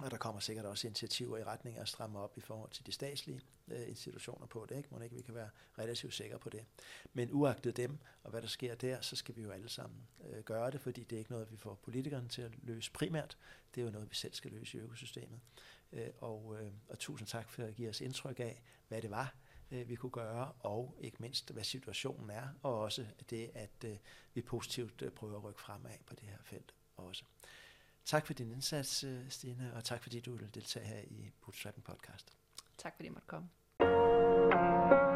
Og 0.00 0.10
der 0.10 0.16
kommer 0.16 0.40
sikkert 0.40 0.66
også 0.66 0.86
initiativer 0.86 1.38
i 1.38 1.44
retning 1.44 1.76
af 1.76 1.80
at 1.80 1.88
stramme 1.88 2.18
op 2.18 2.38
i 2.38 2.40
forhold 2.40 2.70
til 2.70 2.86
de 2.86 2.92
statslige 2.92 3.40
øh, 3.68 3.88
institutioner 3.88 4.46
på 4.46 4.66
det. 4.68 4.76
Ikke? 4.76 4.88
Må 4.92 5.00
ikke 5.00 5.16
vi 5.16 5.22
kan 5.22 5.34
være 5.34 5.50
relativt 5.78 6.14
sikre 6.14 6.38
på 6.38 6.50
det. 6.50 6.64
Men 7.12 7.28
uagtet 7.32 7.76
dem 7.76 7.98
og 8.22 8.30
hvad 8.30 8.42
der 8.42 8.48
sker 8.48 8.74
der, 8.74 9.00
så 9.00 9.16
skal 9.16 9.36
vi 9.36 9.42
jo 9.42 9.50
alle 9.50 9.68
sammen 9.68 10.00
øh, 10.30 10.42
gøre 10.44 10.70
det, 10.70 10.80
fordi 10.80 11.04
det 11.04 11.16
er 11.16 11.18
ikke 11.18 11.30
noget, 11.30 11.52
vi 11.52 11.56
får 11.56 11.74
politikerne 11.74 12.28
til 12.28 12.42
at 12.42 12.52
løse 12.62 12.92
primært. 12.92 13.38
Det 13.74 13.80
er 13.80 13.84
jo 13.84 13.90
noget, 13.90 14.10
vi 14.10 14.14
selv 14.14 14.34
skal 14.34 14.50
løse 14.50 14.78
i 14.78 14.80
økosystemet. 14.80 15.40
Øh, 15.92 16.08
og, 16.18 16.56
øh, 16.60 16.72
og 16.88 16.98
tusind 16.98 17.28
tak 17.28 17.48
for 17.48 17.62
at 17.62 17.74
give 17.74 17.88
os 17.88 18.00
indtryk 18.00 18.40
af, 18.40 18.62
hvad 18.88 19.02
det 19.02 19.10
var, 19.10 19.34
øh, 19.70 19.88
vi 19.88 19.94
kunne 19.94 20.10
gøre, 20.10 20.52
og 20.60 20.96
ikke 21.00 21.16
mindst, 21.20 21.50
hvad 21.50 21.64
situationen 21.64 22.30
er, 22.30 22.48
og 22.62 22.80
også 22.80 23.06
det, 23.30 23.50
at 23.54 23.84
øh, 23.84 23.96
vi 24.34 24.42
positivt 24.42 25.02
øh, 25.02 25.10
prøver 25.10 25.36
at 25.36 25.44
rykke 25.44 25.60
fremad 25.60 25.98
på 26.06 26.14
det 26.14 26.28
her 26.28 26.38
felt 26.42 26.74
også. 26.96 27.24
Tak 28.06 28.26
for 28.26 28.32
din 28.34 28.50
indsats, 28.50 29.04
øh, 29.04 29.30
Stine, 29.30 29.72
og 29.74 29.84
tak 29.84 30.02
fordi 30.02 30.20
du 30.20 30.36
vil 30.36 30.54
deltage 30.54 30.86
her 30.86 31.00
i 31.00 31.30
Bootstrapping 31.44 31.84
Podcast. 31.84 32.32
Tak 32.78 32.96
fordi 32.96 33.06
jeg 33.06 33.12
måtte 33.12 33.26
komme. 33.26 35.09